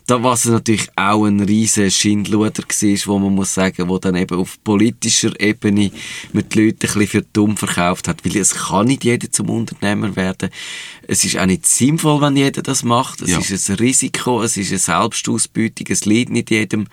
Da, 0.07 0.21
was 0.23 0.45
natürlich 0.45 0.87
auch 0.95 1.25
ein 1.25 1.39
riesen 1.41 1.89
Schindluder 1.91 2.63
war, 2.63 2.97
wo 3.05 3.19
man 3.19 3.35
muss 3.35 3.53
sagen, 3.53 3.87
wo 3.89 3.97
dann 3.97 4.15
eben 4.15 4.37
auf 4.39 4.57
politischer 4.63 5.39
Ebene 5.39 5.91
mit 6.33 6.53
die 6.55 6.65
Leute 6.65 6.87
ein 6.87 6.93
bisschen 6.93 7.07
für 7.07 7.21
dumm 7.33 7.57
verkauft 7.57 8.07
hat, 8.07 8.23
weil 8.25 8.37
es 8.37 8.53
kann 8.53 8.87
nicht 8.87 9.03
jeder 9.03 9.31
zum 9.31 9.49
Unternehmer 9.49 10.15
werden. 10.15 10.49
Es 11.07 11.23
ist 11.25 11.37
auch 11.37 11.45
nicht 11.45 11.65
sinnvoll, 11.65 12.21
wenn 12.21 12.37
jeder 12.37 12.61
das 12.61 12.83
macht. 12.83 13.21
Es 13.21 13.29
Ja. 13.31 13.39
ist 13.39 13.69
ein 13.69 13.75
Risiko, 13.77 14.30
es 14.39 14.57
ist 14.57 14.69
eine 14.69 14.79
Selbstausbeutung, 14.79 15.87
es 15.89 16.05
liegt 16.05 16.31
nicht 16.31 16.51
jedem. 16.51 16.87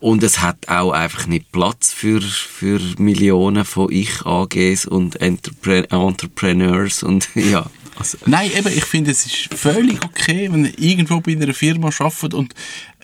Und 0.00 0.24
es 0.24 0.40
hat 0.42 0.68
auch 0.68 0.90
einfach 0.90 1.28
nicht 1.28 1.52
Platz 1.52 1.92
für, 1.92 2.20
für 2.20 2.80
Millionen 2.98 3.64
von 3.64 3.92
Ich-AGs 3.92 4.86
und 4.86 5.20
Entrepre 5.20 5.88
Entrepreneurs 5.90 7.04
und 7.04 7.28
ja. 7.36 7.70
Also, 7.96 8.18
Nein, 8.26 8.50
eben, 8.56 8.66
ich 8.66 8.84
finde, 8.84 9.12
es 9.12 9.26
ist 9.26 9.54
völlig 9.54 10.04
okay, 10.04 10.48
wenn 10.50 10.64
ihr 10.64 10.76
irgendwo 10.76 11.20
bei 11.20 11.32
einer 11.32 11.54
Firma 11.54 11.90
arbeitet 11.96 12.34
und 12.34 12.52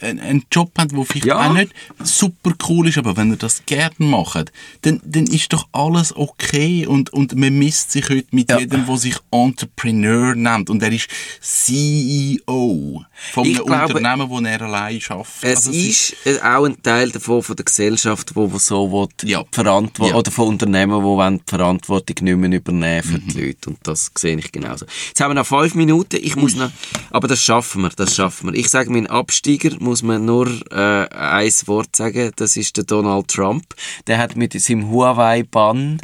einen, 0.01 0.45
Job 0.51 0.71
habt, 0.79 0.93
der 0.93 1.05
vielleicht 1.05 1.27
Ja. 1.27 1.49
auch 1.49 1.53
nicht 1.53 1.73
super 2.03 2.53
cool 2.69 2.89
ist, 2.89 2.99
aber 2.99 3.17
wenn 3.17 3.31
ihr 3.31 3.37
das 3.37 3.65
gerne 3.67 3.95
macht, 3.99 4.53
dann, 4.83 5.01
dann 5.05 5.27
ist 5.27 5.53
doch 5.53 5.69
alles 5.73 6.15
okay 6.17 6.87
und, 6.87 7.11
und 7.13 7.35
man 7.37 7.59
misst 7.59 7.93
sich 7.93 8.09
heute 8.09 8.29
mit 8.31 8.51
Ja. 8.51 8.59
jedem, 8.59 8.87
der 8.87 8.97
sich 8.97 9.17
Entrepreneur 9.31 10.35
nennt 10.35 10.71
und 10.71 10.83
er 10.83 10.93
ist 10.93 11.09
CEO 11.41 13.05
von 13.33 13.45
einem 13.45 13.55
glaube, 13.55 13.95
Unternehmen, 13.95 14.29
wo 14.31 14.39
er 14.41 14.63
allein 14.63 15.01
arbeitet. 15.09 15.29
Es 15.43 15.57
Also 15.67 15.71
ist 15.73 16.15
äh, 16.25 16.39
auch 16.41 16.65
ein 16.65 16.81
Teil 16.83 17.11
davon 17.11 17.43
von 17.43 17.57
der 17.57 17.65
Gesellschaft, 17.65 18.35
wo, 18.35 18.49
so 18.59 18.91
will, 18.93 19.09
Ja. 19.29 19.45
Verantwortung 19.51 20.09
Ja. 20.15 20.15
oder 20.19 20.31
von 20.31 20.49
Unternehmen, 20.49 21.01
die 21.03 21.37
die 21.39 21.43
Verantwortung 21.51 22.17
nicht 22.25 22.37
mehr 22.37 22.53
übernehmen 22.53 23.03
für 23.03 23.19
die 23.19 23.41
Leute. 23.47 23.71
Und 23.71 23.79
das 23.83 24.11
sehe 24.17 24.37
ich 24.39 24.53
genauso. 24.53 24.87
Jetzt 25.09 25.21
haben 25.21 25.31
wir 25.31 25.35
noch 25.35 25.47
fünf 25.47 25.75
Minuten. 25.75 26.19
Ich 26.23 26.37
muss 26.37 26.55
noch, 26.55 26.71
aber 27.11 27.29
das 27.29 27.43
schaffen 27.43 27.83
wir, 27.83 27.91
das 27.91 28.15
schaffen 28.15 28.53
wir. 28.53 28.59
Ich 28.59 28.69
sage, 28.69 28.91
mein 28.91 29.07
Absteiger 29.07 29.77
muss 29.89 30.03
man 30.03 30.27
nur 30.27 30.47
äh, 30.71 31.09
ein 31.09 31.53
Wort 31.65 31.97
sagen. 31.97 32.31
Das 32.37 32.57
ist 32.57 32.77
der 32.77 32.85
Donald 32.85 33.29
Trump. 33.29 33.65
Der 34.07 34.19
hat 34.19 34.37
mit 34.37 34.53
seinem 34.53 34.91
Huawei-Bann 34.91 35.99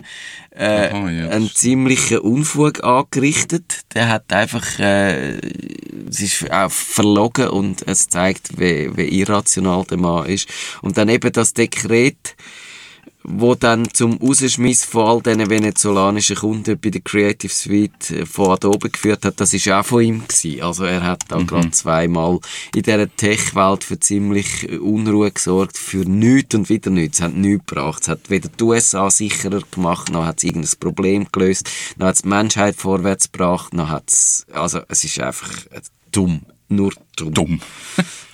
äh, 0.50 0.88
Aha, 0.88 1.10
ja. 1.10 1.28
einen 1.28 1.50
ziemlichen 1.50 2.18
Unfug 2.18 2.82
angerichtet. 2.82 3.82
Der 3.94 4.08
hat 4.08 4.32
einfach, 4.32 4.78
äh, 4.78 5.36
es 6.08 6.20
ist 6.20 6.50
auch 6.50 6.70
verlogen 6.70 7.48
und 7.48 7.86
es 7.86 8.08
zeigt, 8.08 8.58
wie, 8.58 8.96
wie 8.96 9.20
irrational 9.20 9.84
der 9.84 9.98
Mann 9.98 10.26
ist. 10.26 10.48
Und 10.80 10.96
dann 10.96 11.10
eben 11.10 11.30
das 11.30 11.52
Dekret, 11.52 12.36
wo 13.26 13.54
dann 13.54 13.92
zum 13.92 14.18
Rausschmiss 14.18 14.84
von 14.84 15.06
all 15.06 15.22
diesen 15.22 15.48
venezolanischen 15.48 16.36
Kunden 16.36 16.78
bei 16.78 16.90
der 16.90 17.00
Creative 17.00 17.52
Suite 17.52 18.10
äh, 18.10 18.26
von 18.26 18.50
Adobe 18.50 18.90
geführt 18.90 19.24
hat, 19.24 19.40
das 19.40 19.54
ist 19.54 19.68
auch 19.70 19.84
von 19.84 20.02
ihm 20.02 20.28
gewesen. 20.28 20.62
Also 20.62 20.84
er 20.84 21.02
hat 21.02 21.22
da 21.28 21.38
gerade 21.38 21.70
zweimal 21.70 22.38
in 22.74 22.82
dieser 22.82 23.14
Tech-Welt 23.16 23.82
für 23.82 23.98
ziemlich 23.98 24.70
äh, 24.70 24.76
Unruhe 24.76 25.30
gesorgt, 25.30 25.78
für 25.78 26.04
nichts 26.04 26.54
und 26.54 26.68
wieder 26.68 26.90
nichts. 26.90 27.18
Es 27.18 27.24
hat 27.24 27.34
nichts 27.34 27.66
gebracht. 27.66 28.02
Es 28.02 28.08
hat 28.08 28.28
weder 28.28 28.50
die 28.50 28.62
USA 28.62 29.10
sicherer 29.10 29.62
gemacht, 29.70 30.12
noch 30.12 30.26
hat 30.26 30.38
es 30.38 30.44
irgendein 30.44 30.78
Problem 30.78 31.26
gelöst, 31.32 31.70
noch 31.96 32.08
hat 32.08 32.16
es 32.16 32.22
die 32.22 32.28
Menschheit 32.28 32.76
vorwärts 32.76 33.32
gebracht, 33.32 33.72
noch 33.72 33.88
hat 33.88 34.04
es, 34.08 34.46
also 34.52 34.80
es 34.88 35.02
ist 35.02 35.18
einfach 35.18 35.50
äh, 35.70 35.80
dumm. 36.12 36.42
Nur 36.68 36.92
dumm. 37.16 37.34
dumm. 37.34 37.60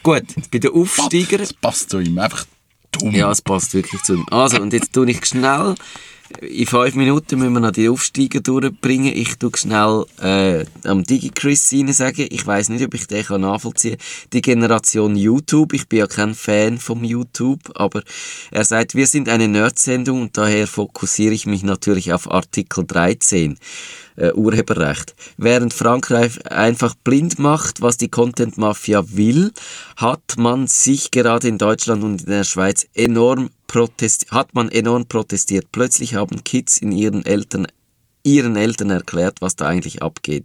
Gut, 0.02 0.24
bei 0.50 0.58
den 0.58 0.70
Aufsteigern 0.74 1.40
Das 1.40 1.52
passt 1.52 1.90
zu 1.90 2.00
ihm, 2.00 2.18
einfach 2.18 2.46
dumm. 2.92 3.12
ja, 3.12 3.30
es 3.30 3.42
passt 3.42 3.74
wirklich 3.74 4.02
zu 4.02 4.14
ihm. 4.14 4.26
Also, 4.30 4.60
und 4.60 4.72
jetzt 4.72 4.92
tue 4.92 5.10
ich 5.10 5.24
schnell, 5.24 5.74
in 6.40 6.66
fünf 6.66 6.94
Minuten 6.94 7.38
müssen 7.38 7.52
wir 7.54 7.60
noch 7.60 7.72
die 7.72 7.88
Aufsteiger 7.88 8.40
durchbringen. 8.40 9.12
Ich 9.14 9.36
tue 9.36 9.50
schnell 9.56 10.04
äh, 10.22 10.64
am 10.88 11.02
DigiChris 11.02 11.72
rein 11.72 11.92
sagen, 11.92 12.28
ich 12.30 12.46
weiß 12.46 12.68
nicht, 12.68 12.84
ob 12.84 12.94
ich 12.94 13.06
den 13.06 13.24
kann 13.24 13.40
nachvollziehen 13.40 13.98
kann. 13.98 14.30
Die 14.32 14.42
Generation 14.42 15.16
YouTube, 15.16 15.72
ich 15.72 15.88
bin 15.88 15.98
ja 15.98 16.06
kein 16.06 16.34
Fan 16.34 16.78
vom 16.78 17.02
YouTube, 17.02 17.60
aber 17.74 18.02
er 18.50 18.64
sagt, 18.64 18.94
wir 18.94 19.06
sind 19.06 19.28
eine 19.28 19.48
Nerd-Sendung 19.48 20.22
und 20.22 20.38
daher 20.38 20.66
fokussiere 20.66 21.34
ich 21.34 21.46
mich 21.46 21.62
natürlich 21.62 22.12
auf 22.12 22.30
Artikel 22.30 22.84
13 22.86 23.58
äh, 24.16 24.32
Urheberrecht. 24.32 25.14
Während 25.36 25.74
Frankreich 25.74 26.50
einfach 26.50 26.94
blind 26.94 27.38
macht, 27.38 27.80
was 27.82 27.96
die 27.96 28.08
Content 28.08 28.58
Mafia 28.58 29.04
will, 29.08 29.52
hat 29.96 30.36
man 30.36 30.66
sich 30.66 31.10
gerade 31.10 31.48
in 31.48 31.58
Deutschland 31.58 32.02
und 32.02 32.22
in 32.22 32.30
der 32.30 32.44
Schweiz 32.44 32.86
enorm 32.94 33.50
protest 33.66 34.32
hat 34.32 34.54
man 34.54 34.68
enorm 34.68 35.06
protestiert. 35.06 35.68
Plötzlich 35.70 36.14
haben 36.14 36.42
Kids 36.42 36.78
in 36.78 36.92
ihren 36.92 37.24
Eltern 37.24 37.66
ihren 38.22 38.56
Eltern 38.56 38.90
erklärt, 38.90 39.40
was 39.40 39.56
da 39.56 39.66
eigentlich 39.66 40.02
abgeht. 40.02 40.44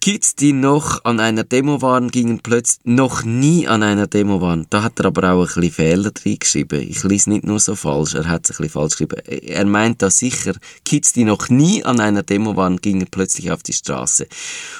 Kids, 0.00 0.34
die 0.34 0.52
noch 0.52 1.04
an 1.04 1.20
einer 1.20 1.44
Demo 1.44 1.82
waren, 1.82 2.10
gingen 2.10 2.40
plötzlich 2.40 2.80
noch 2.84 3.24
nie 3.24 3.66
an 3.66 3.82
einer 3.82 4.06
Demo 4.06 4.40
waren. 4.40 4.66
Da 4.70 4.82
hat 4.82 4.98
er 5.00 5.06
aber 5.06 5.32
auch 5.32 5.40
ein 5.40 5.46
bisschen 5.46 5.72
Fehler 5.72 6.10
drin 6.10 6.38
geschrieben. 6.38 6.88
Ich 6.88 7.02
lese 7.04 7.30
nicht 7.30 7.44
nur 7.44 7.60
so 7.60 7.74
falsch, 7.74 8.14
er 8.14 8.28
hat 8.28 8.44
es 8.44 8.52
ein 8.52 8.62
bisschen 8.62 8.70
falsch 8.70 8.92
geschrieben. 8.96 9.20
Er 9.26 9.64
meint 9.66 10.02
da 10.02 10.10
sicher, 10.10 10.54
Kids, 10.84 11.12
die 11.12 11.24
noch 11.24 11.48
nie 11.48 11.84
an 11.84 12.00
einer 12.00 12.22
Demo 12.22 12.56
waren, 12.56 12.78
gingen 12.78 13.08
plötzlich 13.10 13.50
auf 13.50 13.62
die 13.62 13.72
Straße. 13.72 14.28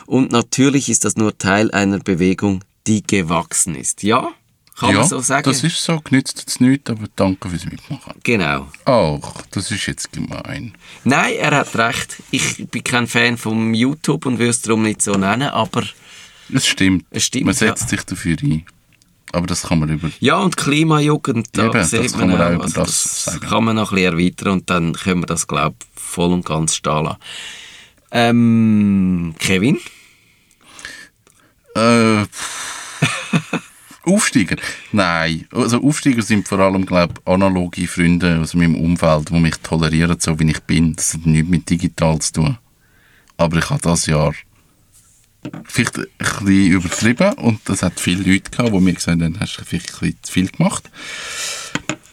Und 0.06 0.32
natürlich 0.32 0.88
ist 0.88 1.04
das 1.04 1.16
nur 1.16 1.36
Teil 1.36 1.70
einer 1.70 1.98
Bewegung, 1.98 2.64
die 2.86 3.02
gewachsen 3.02 3.74
ist. 3.74 4.02
Ja? 4.02 4.32
Kann 4.78 4.90
ja, 4.90 4.98
man 5.00 5.08
so 5.08 5.18
sagen? 5.18 5.42
das 5.44 5.64
ist 5.64 5.82
so, 5.82 6.00
genützt 6.00 6.44
es 6.46 6.60
nichts, 6.60 6.88
aber 6.88 7.06
danke 7.16 7.48
fürs 7.48 7.64
Mitmachen. 7.64 8.12
genau. 8.22 8.68
Ach, 8.84 9.42
das 9.50 9.70
ist 9.72 9.86
jetzt 9.86 10.12
gemein. 10.12 10.74
Nein, 11.02 11.34
er 11.36 11.50
hat 11.56 11.74
recht. 11.76 12.22
Ich 12.30 12.64
bin 12.68 12.84
kein 12.84 13.08
Fan 13.08 13.36
vom 13.36 13.74
YouTube 13.74 14.24
und 14.26 14.38
will 14.38 14.48
es 14.48 14.62
darum 14.62 14.82
nicht 14.82 15.02
so 15.02 15.14
nennen, 15.14 15.48
aber 15.48 15.82
Es 16.52 16.66
stimmt. 16.66 17.06
Es 17.10 17.24
stimmt, 17.24 17.46
Man 17.46 17.54
setzt 17.54 17.82
ja. 17.82 17.88
sich 17.88 18.02
dafür 18.04 18.36
ein. 18.42 18.64
Aber 19.32 19.46
das 19.46 19.62
kann 19.62 19.80
man 19.80 19.90
über... 19.90 20.10
Ja, 20.20 20.38
und 20.38 20.56
Klimajugend, 20.56 21.48
da 21.52 21.66
Eben, 21.66 21.72
das 21.72 21.90
kann 22.12 22.30
man 22.30 22.40
auch, 22.40 22.46
auch 22.46 22.52
über 22.52 22.62
also 22.64 22.80
das 22.84 23.24
sagen. 23.24 23.40
kann 23.40 23.64
man 23.64 23.76
noch 23.76 23.92
ein 23.92 23.96
bisschen 23.96 24.18
erweitern 24.18 24.48
und 24.52 24.70
dann 24.70 24.92
können 24.94 25.22
wir 25.22 25.26
das, 25.26 25.46
glaube 25.46 25.76
ich, 25.80 26.00
voll 26.00 26.32
und 26.32 26.46
ganz 26.46 26.76
stehen 26.76 27.04
lassen. 27.04 27.18
Ähm, 28.10 29.34
Kevin? 29.38 29.78
Äh, 31.74 32.22
Aufsteiger? 34.08 34.56
Nein. 34.92 35.46
Also 35.52 35.82
Aufsteiger 35.82 36.22
sind 36.22 36.48
vor 36.48 36.58
allem, 36.58 36.86
glaube 36.86 37.14
ich, 37.16 37.32
analoge 37.32 37.86
Freunde 37.86 38.40
aus 38.40 38.54
meinem 38.54 38.74
Umfeld, 38.76 39.30
die 39.30 39.40
mich 39.40 39.56
tolerieren, 39.56 40.18
so 40.18 40.38
wie 40.40 40.50
ich 40.50 40.60
bin. 40.60 40.96
Das 40.96 41.14
hat 41.14 41.26
nichts 41.26 41.48
mit 41.48 41.70
digital 41.70 42.18
zu 42.18 42.32
tun. 42.32 42.58
Aber 43.36 43.58
ich 43.58 43.70
habe 43.70 43.82
das 43.82 44.06
Jahr 44.06 44.34
vielleicht 45.64 45.98
ein 45.98 46.06
bisschen 46.18 46.66
übertrieben 46.66 47.32
und 47.34 47.60
das 47.66 47.82
hat 47.82 48.00
viele 48.00 48.22
Leute 48.22 48.50
gehabt, 48.50 48.74
die 48.74 48.80
mir 48.80 48.94
gesagt 48.94 49.22
haben, 49.22 49.40
hast 49.40 49.58
du 49.58 49.64
vielleicht 49.64 50.02
ein 50.02 50.16
zu 50.22 50.32
viel 50.32 50.48
gemacht. 50.48 50.90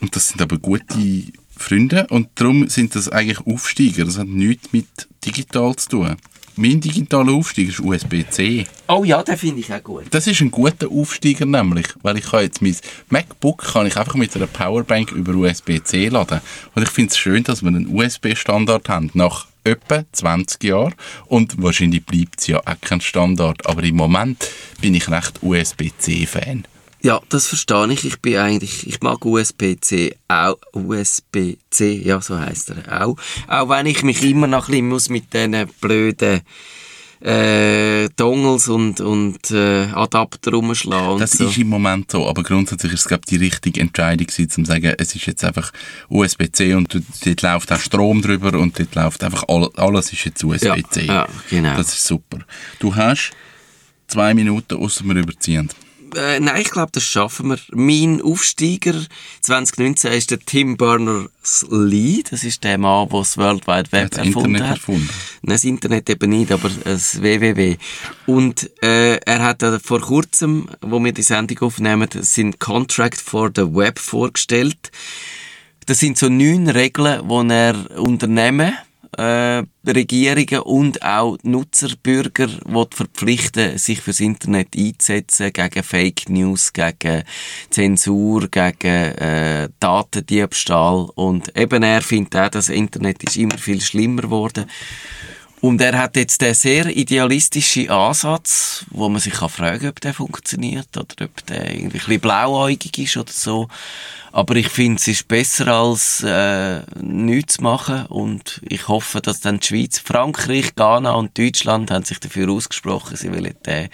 Und 0.00 0.14
das 0.14 0.28
sind 0.28 0.40
aber 0.40 0.58
gute 0.58 1.24
Freunde 1.56 2.06
und 2.08 2.28
darum 2.36 2.68
sind 2.68 2.94
das 2.94 3.08
eigentlich 3.08 3.46
Aufsteiger. 3.46 4.04
Das 4.04 4.18
hat 4.18 4.28
nichts 4.28 4.72
mit 4.72 4.86
digital 5.24 5.74
zu 5.76 5.88
tun. 5.88 6.16
Mein 6.58 6.80
digitaler 6.80 7.32
Aufsteiger 7.32 7.68
ist 7.68 7.80
USB-C. 7.80 8.66
Oh 8.88 9.04
ja, 9.04 9.22
den 9.22 9.36
finde 9.36 9.60
ich 9.60 9.70
auch 9.70 9.82
gut. 9.82 10.04
Das 10.10 10.26
ist 10.26 10.40
ein 10.40 10.50
guter 10.50 10.90
Aufsteiger 10.90 11.44
nämlich, 11.44 11.86
weil 12.02 12.16
ich 12.16 12.24
kann 12.24 12.44
jetzt 12.44 12.62
mein 12.62 12.74
MacBook 13.10 13.62
kann 13.62 13.86
ich 13.86 13.98
einfach 13.98 14.14
mit 14.14 14.34
einer 14.34 14.46
Powerbank 14.46 15.12
über 15.12 15.34
USB-C 15.34 16.08
laden. 16.08 16.40
Und 16.74 16.82
ich 16.82 16.88
finde 16.88 17.10
es 17.10 17.18
schön, 17.18 17.44
dass 17.44 17.62
wir 17.62 17.68
einen 17.68 17.94
USB-Standard 17.94 18.88
haben, 18.88 19.10
nach 19.12 19.48
etwa 19.64 20.04
20 20.10 20.64
Jahren. 20.64 20.94
Und 21.26 21.62
wahrscheinlich 21.62 22.06
bleibt 22.06 22.40
es 22.40 22.46
ja 22.46 22.60
auch 22.60 22.80
kein 22.80 23.02
Standard, 23.02 23.66
aber 23.66 23.82
im 23.82 23.96
Moment 23.96 24.48
bin 24.80 24.94
ich 24.94 25.10
recht 25.10 25.42
USB-C-Fan. 25.42 26.66
Ja, 27.06 27.20
das 27.28 27.46
verstehe 27.46 27.92
ich. 27.92 28.04
Ich 28.04 28.18
bin 28.18 28.36
eigentlich, 28.36 28.84
ich 28.84 29.00
mag 29.00 29.24
USB-C 29.24 30.16
auch, 30.26 30.56
USB-C, 30.72 32.02
ja, 32.02 32.20
so 32.20 32.36
heisst 32.36 32.70
er 32.70 33.06
auch. 33.06 33.16
Auch 33.46 33.68
wenn 33.68 33.86
ich 33.86 34.02
mich 34.02 34.24
immer 34.24 34.48
noch 34.48 34.66
ein 34.66 34.72
bisschen 34.72 34.88
muss 34.88 35.08
mit 35.08 35.32
diesen 35.32 35.68
blöden 35.80 36.40
äh, 37.20 38.08
Dongles 38.16 38.68
und, 38.68 39.00
und 39.00 39.52
äh, 39.52 39.84
Adapter 39.92 40.50
rumschlagen 40.50 41.20
Das 41.20 41.30
so. 41.30 41.46
ist 41.46 41.58
im 41.58 41.68
Moment 41.68 42.10
so, 42.10 42.26
aber 42.26 42.42
grundsätzlich 42.42 42.94
ist 42.94 43.02
es 43.02 43.06
glaube 43.06 43.22
ich, 43.24 43.38
die 43.38 43.44
richtige 43.44 43.82
Entscheidung 43.82 44.26
gewesen, 44.26 44.50
zu 44.50 44.64
sagen, 44.64 44.92
es 44.98 45.14
ist 45.14 45.26
jetzt 45.26 45.44
einfach 45.44 45.70
USB-C 46.08 46.74
und 46.74 46.92
dort 46.92 47.42
läuft 47.42 47.70
auch 47.70 47.78
Strom 47.78 48.20
drüber 48.20 48.58
und 48.58 48.76
dort 48.80 48.96
läuft 48.96 49.22
einfach 49.22 49.44
all, 49.46 49.70
alles 49.76 50.12
ist 50.12 50.24
jetzt 50.24 50.42
USB-C. 50.42 51.04
Ja, 51.04 51.14
ja, 51.14 51.28
genau. 51.50 51.76
Das 51.76 51.86
ist 51.86 52.04
super. 52.04 52.40
Du 52.80 52.96
hast 52.96 53.30
zwei 54.08 54.34
Minuten, 54.34 54.74
außer 54.74 55.04
wir 55.04 55.14
überziehen. 55.14 55.70
Äh, 56.16 56.40
nein, 56.40 56.62
ich 56.62 56.70
glaube, 56.70 56.92
das 56.92 57.04
schaffen 57.04 57.50
wir. 57.50 57.58
Mein 57.72 58.22
Aufsteiger 58.22 58.94
2019 59.42 60.12
ist 60.12 60.30
der 60.30 60.40
Tim 60.40 60.76
Berners-Lee. 60.76 62.22
Das 62.28 62.42
ist 62.42 62.64
der 62.64 62.78
Mann, 62.78 63.08
der 63.10 63.18
das 63.18 63.36
World 63.36 63.66
Wide 63.66 63.92
Web 63.92 64.04
hat 64.04 64.12
das 64.12 64.26
erfunden 64.26 64.54
Internet 64.54 64.62
hat. 64.62 64.76
erfunden. 64.78 65.10
Nein, 65.42 65.56
das 65.56 65.64
Internet 65.64 66.10
eben 66.10 66.30
nicht, 66.30 66.52
aber 66.52 66.70
das 66.84 67.22
WWW. 67.22 67.76
Und 68.26 68.70
äh, 68.82 69.16
er 69.16 69.42
hat 69.42 69.62
vor 69.84 70.00
kurzem, 70.00 70.68
wo 70.80 71.02
wir 71.04 71.12
die 71.12 71.22
Sendung 71.22 71.58
aufnehmen, 71.60 72.08
sind 72.12 72.58
Contract 72.58 73.20
for 73.20 73.50
the 73.54 73.74
Web 73.74 73.98
vorgestellt. 73.98 74.90
Das 75.84 76.00
sind 76.00 76.18
so 76.18 76.28
neun 76.28 76.68
Regeln, 76.68 77.28
die 77.28 77.52
er 77.52 78.00
Unternehmen, 78.00 78.74
äh, 79.18 79.62
Regierungen 79.86 80.60
und 80.60 81.02
auch 81.02 81.38
will 81.42 82.88
verpflichten, 82.94 83.78
sich 83.78 84.00
fürs 84.00 84.20
Internet 84.20 84.68
einzusetzen, 84.76 85.52
gegen 85.52 85.82
Fake 85.82 86.28
News, 86.28 86.72
gegen 86.72 87.22
Zensur, 87.70 88.48
gegen 88.48 88.86
äh, 88.86 89.68
Datendiebstahl. 89.80 91.08
Und 91.14 91.56
eben 91.56 91.82
er 91.82 92.02
findet 92.02 92.36
auch, 92.36 92.48
das 92.50 92.68
Internet 92.68 93.22
ist 93.24 93.36
immer 93.36 93.58
viel 93.58 93.80
schlimmer 93.80 94.22
geworden. 94.22 94.66
Und 95.60 95.80
er 95.80 95.98
hat 95.98 96.16
jetzt 96.16 96.42
den 96.42 96.54
sehr 96.54 96.86
idealistischen 96.86 97.88
Ansatz, 97.88 98.84
wo 98.90 99.08
man 99.08 99.20
sich 99.20 99.32
kann 99.32 99.48
fragen 99.48 99.88
ob 99.88 100.00
der 100.00 100.12
funktioniert 100.12 100.94
oder 100.96 101.24
ob 101.24 101.46
der 101.46 101.74
irgendwie 101.74 101.98
ein 101.98 102.04
bisschen 102.04 102.20
blauäugig 102.20 102.98
ist 102.98 103.16
oder 103.16 103.32
so. 103.32 103.68
Aber 104.36 104.54
ich 104.56 104.68
finde, 104.68 105.00
es 105.00 105.08
ist 105.08 105.28
besser 105.28 105.68
als 105.68 106.22
äh, 106.22 106.82
nichts 107.00 107.54
zu 107.54 107.62
machen 107.62 108.04
und 108.04 108.60
ich 108.68 108.86
hoffe, 108.86 109.22
dass 109.22 109.40
dann 109.40 109.60
die 109.60 109.66
Schweiz, 109.66 109.98
Frankreich, 109.98 110.74
Ghana 110.74 111.12
und 111.12 111.38
Deutschland 111.38 111.90
haben 111.90 112.04
sich 112.04 112.20
dafür 112.20 112.50
ausgesprochen, 112.50 113.16
sie 113.16 113.32
wollen 113.32 113.54
den 113.64 113.88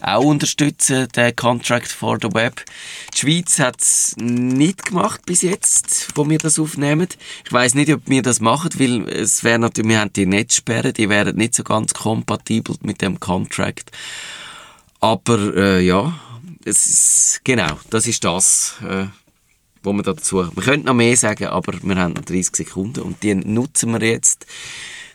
auch 0.00 0.22
unterstützen, 0.22 1.08
den 1.16 1.34
Contract 1.34 1.88
for 1.88 2.18
the 2.22 2.32
Web. 2.32 2.64
Die 3.14 3.18
Schweiz 3.18 3.58
hat 3.58 3.80
es 3.80 4.14
nicht 4.16 4.86
gemacht 4.86 5.22
bis 5.26 5.42
jetzt, 5.42 6.10
wo 6.14 6.30
wir 6.30 6.38
das 6.38 6.60
aufnehmen. 6.60 7.08
Ich 7.44 7.52
weiß 7.52 7.74
nicht, 7.74 7.92
ob 7.92 8.02
wir 8.08 8.22
das 8.22 8.38
machen, 8.38 8.70
weil 8.78 9.08
es 9.08 9.42
wäre 9.42 9.58
natürlich, 9.58 9.90
wir 9.90 9.98
haben 9.98 10.12
die 10.12 10.26
Netzsperre, 10.26 10.92
die 10.92 11.08
wären 11.08 11.34
nicht 11.34 11.56
so 11.56 11.64
ganz 11.64 11.94
kompatibel 11.94 12.76
mit 12.82 13.02
dem 13.02 13.18
Contract. 13.18 13.90
Aber 15.00 15.52
äh, 15.56 15.80
ja, 15.84 16.14
es 16.64 16.86
ist, 16.86 17.40
genau, 17.42 17.80
das 17.90 18.06
ist 18.06 18.22
das. 18.22 18.76
Äh, 18.88 19.06
wo 19.82 19.92
wir 19.92 20.02
dazu, 20.02 20.36
wir 20.54 20.62
könnten 20.62 20.86
noch 20.86 20.94
mehr 20.94 21.16
sagen, 21.16 21.46
aber 21.46 21.72
wir 21.82 21.96
haben 21.96 22.14
noch 22.14 22.24
30 22.24 22.54
Sekunden 22.54 23.00
und 23.00 23.22
die 23.22 23.34
nutzen 23.34 23.92
wir 23.92 24.06
jetzt 24.06 24.46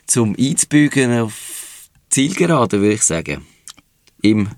zum 0.08 0.36
einzubügen 0.38 1.20
auf 1.20 1.90
Zielgerade, 2.10 2.82
würde 2.82 2.96
ich 2.96 3.04
sagen. 3.04 3.46
Im 4.22 4.50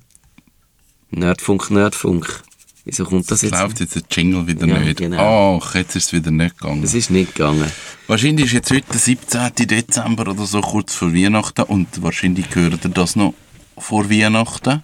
Nerdfunk, 1.09 1.71
Nerdfunk. 1.71 2.43
Wieso 2.85 3.03
kommt 3.03 3.29
das 3.29 3.41
jetzt? 3.41 3.51
läuft 3.51 3.81
jetzt 3.81 3.95
der 3.95 4.03
Jingle 4.09 4.47
wieder 4.47 4.65
ja, 4.65 4.79
nicht. 4.79 4.97
Genau. 4.97 5.59
Ach, 5.61 5.75
jetzt 5.75 5.95
ist 5.97 6.05
es 6.05 6.13
wieder 6.13 6.31
nicht 6.31 6.57
gegangen. 6.57 6.83
Es 6.83 6.93
ist 6.93 7.09
nicht 7.09 7.35
gegangen. 7.35 7.69
Wahrscheinlich 8.07 8.45
ist 8.45 8.53
jetzt 8.53 8.71
heute 8.71 8.85
der 8.89 8.99
17. 8.99 9.67
Dezember 9.67 10.31
oder 10.31 10.45
so 10.45 10.61
kurz 10.61 10.95
vor 10.95 11.13
Weihnachten 11.13 11.63
und 11.63 12.01
wahrscheinlich 12.01 12.49
gehört 12.49 12.85
ihr 12.85 12.91
das 12.91 13.17
noch 13.17 13.33
vor 13.77 14.09
Weihnachten. 14.09 14.83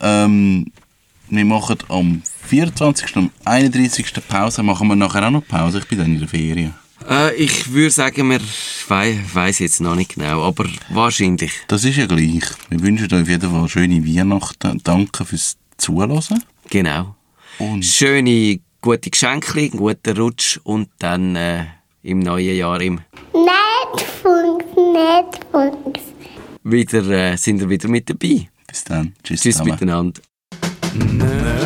Ähm, 0.00 0.70
wir 1.30 1.44
machen 1.46 1.78
am 1.88 2.22
24. 2.46 3.16
und 3.16 3.32
31. 3.44 4.06
Pause. 4.28 4.62
Machen 4.62 4.88
wir 4.88 4.96
nachher 4.96 5.26
auch 5.26 5.30
noch 5.30 5.46
Pause? 5.46 5.78
Ich 5.78 5.88
bin 5.88 5.98
dann 5.98 6.12
in 6.12 6.20
der 6.20 6.28
Ferien. 6.28 6.74
Äh, 7.08 7.34
ich 7.34 7.72
würde 7.72 7.90
sagen, 7.90 8.30
wir 8.30 8.40
we 8.40 9.18
weiss 9.32 9.58
jetzt 9.58 9.80
noch 9.80 9.94
nicht 9.94 10.14
genau, 10.14 10.42
aber 10.44 10.66
wahrscheinlich. 10.88 11.52
Das 11.68 11.84
ist 11.84 11.96
ja 11.96 12.06
gleich. 12.06 12.44
Wir 12.68 12.80
wünschen 12.80 13.12
euch 13.12 13.22
auf 13.22 13.28
jeden 13.28 13.50
Fall 13.50 13.68
schöne 13.68 14.04
Weihnachten. 14.06 14.80
Danke 14.82 15.24
fürs 15.24 15.56
Zuhören. 15.76 16.42
Genau. 16.70 17.14
Und 17.58 17.84
Schöne, 17.84 18.60
gute 18.80 19.10
Geschenke, 19.10 19.58
einen 19.58 19.70
guten 19.70 20.16
Rutsch 20.16 20.58
und 20.64 20.88
dann 20.98 21.36
äh, 21.36 21.64
im 22.02 22.20
neuen 22.20 22.56
Jahr 22.56 22.80
im 22.80 23.00
Netfunk, 23.32 24.64
Netfunk. 24.76 25.98
Wieder 26.64 27.32
äh, 27.32 27.36
sind 27.36 27.60
wir 27.60 27.68
wieder 27.68 27.88
mit 27.88 28.08
dabei. 28.10 28.48
Bis 28.66 28.84
dann. 28.84 29.14
Tschüss, 29.22 29.40
Tschüss 29.40 29.62
miteinander. 29.62 30.20
Nerd. 30.94 31.65